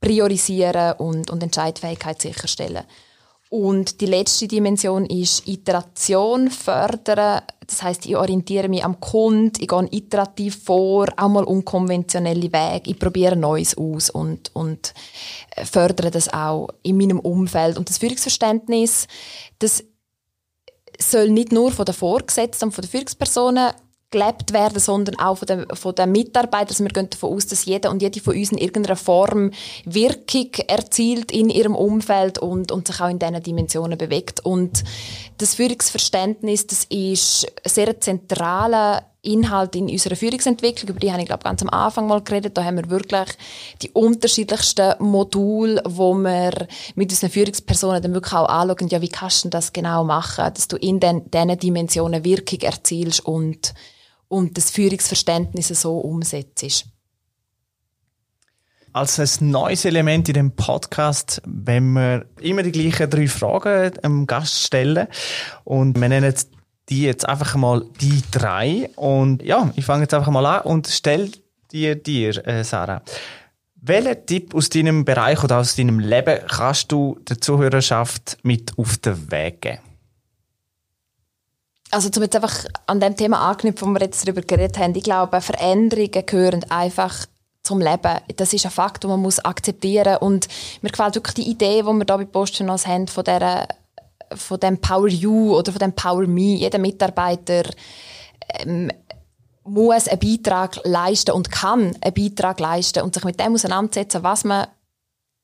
priorisieren 0.00 0.94
und, 0.94 1.31
und 1.31 1.42
Entscheidfähigkeit 1.42 2.20
sicherstellen. 2.22 2.85
Und 3.55 4.01
die 4.01 4.07
letzte 4.07 4.49
Dimension 4.49 5.07
ist 5.07 5.47
Iteration 5.47 6.51
fördern. 6.51 7.43
Das 7.64 7.85
heißt, 7.85 8.05
ich 8.05 8.17
orientiere 8.17 8.69
mich 8.69 8.85
am 8.85 8.99
Kunden, 8.99 9.62
ich 9.62 9.69
gehe 9.69 9.88
iterativ 9.93 10.64
vor, 10.64 11.07
auch 11.17 11.29
mal 11.29 11.45
unkonventionelle 11.45 12.53
Wege, 12.53 12.90
ich 12.90 12.99
probiere 12.99 13.37
Neues 13.37 13.79
aus 13.79 14.11
und, 14.11 14.51
und 14.57 14.93
äh, 15.55 15.64
fördere 15.64 16.11
das 16.11 16.33
auch 16.35 16.67
in 16.83 16.97
meinem 16.97 17.21
Umfeld. 17.21 17.79
Und 17.79 17.88
das 17.88 17.99
Führungsverständnis, 17.99 19.07
das 19.61 19.85
soll 20.99 21.29
nicht 21.29 21.53
nur 21.53 21.71
von 21.71 21.85
den 21.85 21.95
Vorgesetzten 21.95 22.64
und 22.64 22.73
von 22.73 22.83
den 22.83 22.90
Führungspersonen 22.90 23.71
gelebt 24.14 24.53
werden, 24.53 24.79
sondern 24.79 25.18
auch 25.18 25.38
von 25.38 25.46
den, 25.46 25.66
von 25.74 25.94
den 25.94 26.12
Mitarbeitern. 26.12 26.68
Also 26.70 26.85
wir 26.85 26.90
gehen 26.90 27.11
davon 27.11 27.35
aus, 27.35 27.46
dass 27.46 27.64
jeder 27.64 27.90
und 27.90 28.00
jede 28.00 28.20
von 28.20 28.37
uns 28.37 28.53
in 28.53 28.59
irgendeiner 28.59 28.96
Form 28.96 29.50
Wirkung 29.85 30.53
erzielt 30.68 31.33
in 31.33 31.50
ihrem 31.50 31.74
Umfeld 31.74 32.38
und, 32.38 32.70
und 32.70 32.87
sich 32.87 33.00
auch 33.00 33.09
in 33.09 33.18
diesen 33.18 33.42
Dimensionen 33.42 33.98
bewegt. 33.98 34.40
Und 34.40 34.85
das 35.38 35.57
Führungsverständnis, 35.57 36.66
das 36.66 36.85
ist 36.85 37.46
sehr 37.64 38.00
zentraler 38.00 39.05
Inhalt 39.22 39.74
in 39.74 39.88
unserer 39.88 40.16
Führungsentwicklung, 40.16 40.90
über 40.90 41.00
die 41.00 41.11
habe 41.11 41.22
ich 41.22 41.27
glaube 41.27 41.42
ganz 41.42 41.62
am 41.62 41.70
Anfang 41.70 42.07
mal 42.07 42.22
geredet. 42.22 42.57
Da 42.57 42.64
haben 42.64 42.77
wir 42.77 42.90
wirklich 42.90 43.31
die 43.83 43.90
unterschiedlichsten 43.90 44.94
Module, 44.98 45.83
wo 45.87 46.14
wir 46.14 46.53
mit 46.94 47.11
unseren 47.11 47.31
Führungspersonen 47.31 48.03
dann 48.03 48.14
wirklich 48.14 48.35
auch 48.35 48.48
anschauen, 48.48 48.88
ja, 48.88 49.00
wie 49.00 49.09
kannst 49.09 49.44
du 49.44 49.48
das 49.48 49.72
genau 49.72 50.05
machen, 50.05 50.53
dass 50.53 50.68
du 50.68 50.77
in 50.77 51.00
diesen 51.00 51.59
Dimensionen 51.59 52.24
Wirkung 52.24 52.61
erzielst 52.61 53.24
und 53.24 53.74
und 54.35 54.57
das 54.57 54.70
Führungsverständnis 54.70 55.68
so 55.68 55.99
umsetzt. 55.99 56.87
Als 58.92 59.18
ein 59.18 59.51
neues 59.51 59.85
Element 59.85 60.29
in 60.29 60.35
dem 60.35 60.51
Podcast, 60.53 61.40
wenn 61.47 61.92
wir 61.92 62.27
immer 62.40 62.62
die 62.62 62.73
gleichen 62.73 63.11
drei 63.11 63.29
Fragen 63.29 63.92
dem 64.03 64.27
Gast 64.27 64.66
stellen 64.66 65.09
und 65.64 66.01
wir 66.01 66.09
nennen 66.09 66.35
die 66.88 67.03
jetzt 67.03 67.27
einfach 67.29 67.55
mal 67.55 67.87
die 68.01 68.23
drei 68.31 68.90
und 68.97 69.42
ja, 69.42 69.73
ich 69.75 69.85
fange 69.85 70.03
jetzt 70.03 70.14
einfach 70.14 70.31
mal 70.31 70.47
an 70.47 70.62
und 70.62 70.87
stelle 70.87 71.31
dir 71.73 71.97
dir, 71.97 72.47
äh, 72.47 72.62
Sarah. 72.62 73.03
Welchen 73.77 74.27
Tipp 74.27 74.55
aus 74.55 74.68
deinem 74.68 75.05
Bereich 75.05 75.42
oder 75.42 75.59
aus 75.59 75.77
deinem 75.77 75.99
Leben 75.99 76.40
kannst 76.47 76.92
du 76.92 77.18
der 77.29 77.40
Zuhörerschaft 77.40 78.38
mit 78.42 78.79
auf 78.79 78.99
den 78.99 79.31
Weg 79.31 79.61
geben? 79.62 79.93
Also 81.94 82.11
zum 82.11 82.24
jetzt 82.24 82.35
einfach 82.35 82.64
an 82.87 82.98
dem 82.98 83.16
Thema 83.16 83.48
anknüpfen, 83.48 83.88
wo 83.88 83.92
wir 83.92 84.00
jetzt 84.00 84.26
darüber 84.26 84.42
geredet 84.42 84.78
haben, 84.78 84.94
ich 84.96 85.04
glaube, 85.04 85.40
Veränderungen 85.40 86.26
gehören 86.26 86.64
einfach 86.68 87.26
zum 87.62 87.80
Leben. 87.80 88.18
Das 88.37 88.52
ist 88.52 88.64
ein 88.64 88.72
Fakt, 88.72 89.04
den 89.04 89.11
man 89.11 89.22
muss 89.22 89.38
akzeptieren 89.38 90.16
und 90.18 90.48
mir 90.83 90.90
gefällt 90.90 91.14
wirklich 91.14 91.35
die 91.35 91.50
Idee, 91.50 91.83
die 91.83 91.92
wir 91.92 92.04
da 92.04 92.16
bei 92.16 92.24
Postgenos 92.24 92.87
haben, 92.87 93.07
von 93.07 93.24
der 93.24 93.68
von 94.35 94.59
dem 94.59 94.80
Power 94.80 95.07
You 95.07 95.57
oder 95.57 95.70
von 95.70 95.78
dem 95.78 95.92
Power 95.92 96.26
Me. 96.26 96.57
Jeder 96.57 96.78
Mitarbeiter 96.78 97.62
ähm, 98.59 98.90
muss 99.62 100.09
einen 100.09 100.18
Beitrag 100.18 100.80
leisten 100.83 101.30
und 101.30 101.52
kann 101.52 101.96
einen 102.00 102.14
Beitrag 102.14 102.59
leisten 102.59 103.04
und 103.04 103.14
sich 103.14 103.24
mit 103.24 103.38
dem 103.38 103.54
auseinandersetzen, 103.54 104.24
was 104.24 104.44
man 104.44 104.66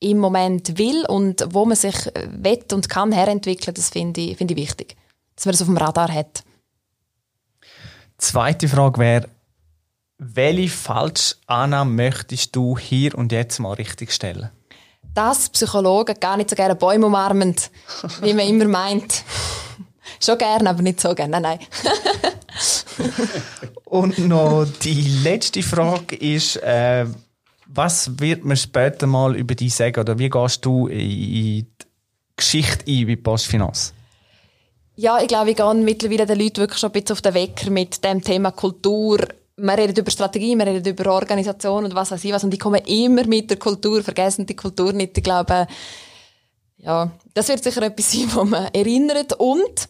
im 0.00 0.18
Moment 0.18 0.78
will 0.78 1.06
und 1.06 1.46
wo 1.50 1.64
man 1.64 1.76
sich 1.76 1.94
will 2.30 2.64
und 2.72 2.88
kann 2.88 3.12
herentwickeln, 3.12 3.74
das 3.74 3.90
finde 3.90 4.20
ich, 4.20 4.36
finde 4.36 4.54
ich 4.54 4.60
wichtig 4.60 4.96
dass 5.40 5.46
man 5.46 5.52
das 5.52 5.62
auf 5.62 5.68
dem 5.68 5.76
Radar 5.78 6.12
hat. 6.12 6.44
Zweite 8.18 8.68
Frage 8.68 9.00
wäre, 9.00 9.28
welche 10.18 10.68
falsche 10.68 11.36
Annahme 11.46 11.92
möchtest 11.92 12.54
du 12.54 12.76
hier 12.76 13.16
und 13.16 13.32
jetzt 13.32 13.58
mal 13.58 13.72
richtig 13.72 14.12
stellen? 14.12 14.50
Dass 15.14 15.48
Psychologen 15.48 16.14
gar 16.20 16.36
nicht 16.36 16.50
so 16.50 16.56
gerne 16.56 16.74
Bäume 16.74 17.06
umarmen, 17.06 17.56
wie 18.20 18.34
man 18.34 18.46
immer 18.46 18.66
meint. 18.66 19.24
Schon 20.22 20.36
gerne, 20.36 20.68
aber 20.68 20.82
nicht 20.82 21.00
so 21.00 21.14
gerne. 21.14 21.40
Nein, 21.40 21.42
nein. 21.42 21.58
und 23.84 24.18
noch 24.18 24.66
die 24.82 25.00
letzte 25.22 25.62
Frage 25.62 26.16
ist, 26.16 26.56
äh, 26.56 27.06
was 27.66 28.20
wird 28.20 28.44
man 28.44 28.58
später 28.58 29.06
mal 29.06 29.34
über 29.34 29.54
dich 29.54 29.74
sagen 29.74 30.00
oder 30.00 30.18
wie 30.18 30.28
gehst 30.28 30.66
du 30.66 30.88
in 30.88 30.98
die 30.98 31.66
Geschichte 32.36 32.84
ein 32.86 33.06
bei 33.06 33.16
Postfinanz? 33.16 33.94
Ja, 35.00 35.18
ich 35.18 35.28
glaube, 35.28 35.48
ich 35.48 35.56
gehe 35.56 35.74
mittlerweile 35.76 36.26
den 36.26 36.38
Leuten 36.38 36.58
wirklich 36.58 36.78
schon 36.78 36.90
ein 36.90 36.92
bisschen 36.92 37.14
auf 37.14 37.22
den 37.22 37.32
Wecker 37.32 37.70
mit 37.70 38.04
dem 38.04 38.22
Thema 38.22 38.50
Kultur. 38.50 39.18
Man 39.56 39.76
redet 39.76 39.96
über 39.96 40.10
Strategie, 40.10 40.54
man 40.54 40.68
redet 40.68 40.86
über 40.86 41.14
Organisation 41.14 41.86
und 41.86 41.94
was 41.94 42.10
weiß 42.10 42.22
ich 42.22 42.32
was. 42.34 42.44
Und 42.44 42.52
ich 42.52 42.60
komme 42.60 42.82
immer 42.86 43.24
mit 43.26 43.48
der 43.48 43.58
Kultur, 43.58 44.02
vergessen 44.02 44.44
die 44.44 44.56
Kultur 44.56 44.92
nicht. 44.92 45.16
Ich 45.16 45.24
glaube, 45.24 45.66
ja, 46.76 47.10
das 47.32 47.48
wird 47.48 47.64
sicher 47.64 47.80
etwas 47.80 48.12
sein, 48.12 48.28
wo 48.34 48.44
man 48.44 48.66
erinnert. 48.74 49.32
Und 49.40 49.88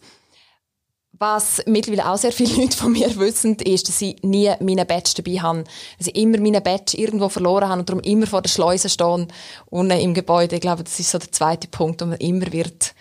was 1.11 1.61
mittlerweile 1.65 2.09
auch 2.09 2.17
sehr 2.17 2.31
viele 2.31 2.55
Leute 2.61 2.77
von 2.77 2.93
mir 2.93 3.13
wissen, 3.17 3.57
ist, 3.57 3.89
dass 3.89 4.01
ich 4.01 4.23
nie 4.23 4.49
meine 4.61 4.85
Badge 4.85 5.11
dabei 5.17 5.41
habe. 5.41 5.65
Dass 5.97 6.07
ich 6.07 6.15
immer 6.15 6.39
meine 6.39 6.61
Badge 6.61 6.95
irgendwo 6.95 7.27
verloren 7.27 7.67
habe 7.67 7.81
und 7.81 7.89
darum 7.89 8.01
immer 8.03 8.27
vor 8.27 8.43
der 8.43 8.49
Schleuse 8.49 8.87
stehe 8.87 9.27
unten 9.65 9.99
im 9.99 10.13
Gebäude. 10.13 10.55
Ich 10.55 10.61
glaube, 10.61 10.85
das 10.85 10.97
ist 11.01 11.11
so 11.11 11.17
der 11.17 11.33
zweite 11.33 11.67
Punkt, 11.67 11.99
wo 11.99 12.05
man 12.05 12.17
immer 12.19 12.49
wird 12.53 12.93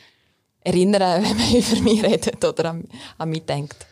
erinnern, 0.62 1.22
wenn 1.24 1.36
man 1.36 1.54
über 1.54 1.82
mich 1.82 2.02
redet 2.02 2.44
oder 2.44 2.70
an, 2.70 2.84
an 3.18 3.28
mich 3.28 3.44
denkt. 3.44 3.86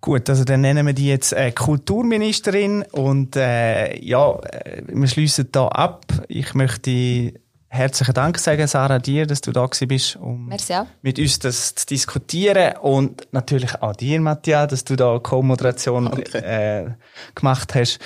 Gut, 0.00 0.28
also 0.28 0.44
dann 0.44 0.60
nennen 0.60 0.86
wir 0.86 0.92
die 0.92 1.08
jetzt 1.08 1.32
äh, 1.32 1.50
Kulturministerin 1.50 2.84
und 2.92 3.36
äh, 3.36 3.98
ja, 4.04 4.38
äh, 4.40 4.82
wir 4.86 5.08
schließen 5.08 5.48
da 5.50 5.68
ab. 5.68 6.04
Ich 6.28 6.52
möchte 6.52 7.40
herzlichen 7.68 8.12
Dank 8.12 8.38
sagen, 8.38 8.66
Sarah, 8.66 8.98
dir, 8.98 9.26
dass 9.26 9.40
du 9.40 9.50
da 9.50 9.66
bist, 9.66 10.16
um 10.16 10.48
Merci 10.48 10.74
mit 11.00 11.18
uns 11.18 11.38
das 11.38 11.74
zu 11.74 11.86
diskutieren 11.86 12.76
und 12.82 13.28
natürlich 13.32 13.80
auch 13.82 13.96
dir, 13.96 14.20
Matthias, 14.20 14.68
dass 14.68 14.84
du 14.84 14.94
da 14.94 15.18
Co-Moderation 15.18 16.12
äh, 16.34 16.90
gemacht 17.34 17.74
hast. 17.74 17.98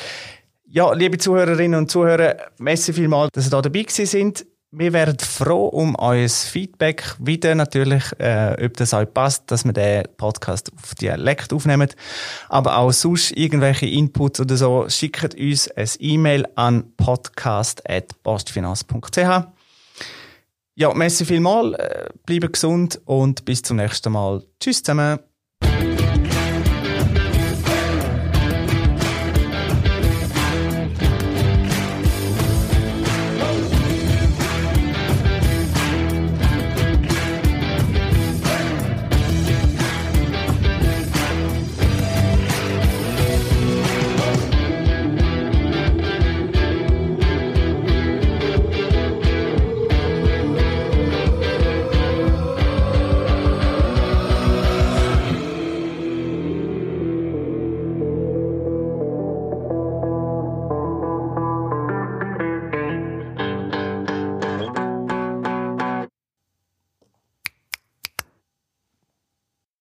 Ja, 0.71 0.93
liebe 0.93 1.19
Zuhörerinnen 1.19 1.79
und 1.79 1.91
Zuhörer, 1.91 2.37
merci 2.59 2.93
vielmals, 2.93 3.31
dass 3.33 3.47
ihr 3.47 3.51
da 3.51 3.63
dabei 3.63 3.87
sind. 3.89 4.47
Wir 4.71 4.93
wären 4.93 5.19
froh 5.19 5.69
um 5.69 5.97
euer 5.99 6.29
Feedback. 6.29 7.17
Wieder 7.19 7.55
natürlich, 7.55 8.05
äh, 8.19 8.55
ob 8.63 8.77
das 8.77 8.93
euch 8.93 9.11
passt, 9.15 9.51
dass 9.51 9.65
wir 9.65 9.73
den 9.73 10.05
Podcast 10.19 10.71
auf 10.77 10.95
Dialekt 10.95 11.55
aufnehmen. 11.55 11.89
Aber 12.51 12.77
auch 12.77 12.93
sonst 12.93 13.31
irgendwelche 13.31 13.87
Inputs 13.87 14.41
oder 14.41 14.59
so, 14.59 14.87
schickt 14.91 15.35
uns 15.37 15.71
ein 15.71 15.89
E-Mail 16.01 16.47
an 16.55 16.93
podcast.postfinanz.ch. 16.99 19.47
Ja, 20.75 20.95
merci 20.95 21.25
vielmal, 21.25 21.75
äh, 21.75 22.11
bleibt 22.27 22.53
gesund 22.53 23.01
und 23.07 23.47
bis 23.47 23.63
zum 23.63 23.79
nächsten 23.79 24.13
Mal. 24.13 24.45
Tschüss 24.61 24.83
zusammen. 24.83 25.19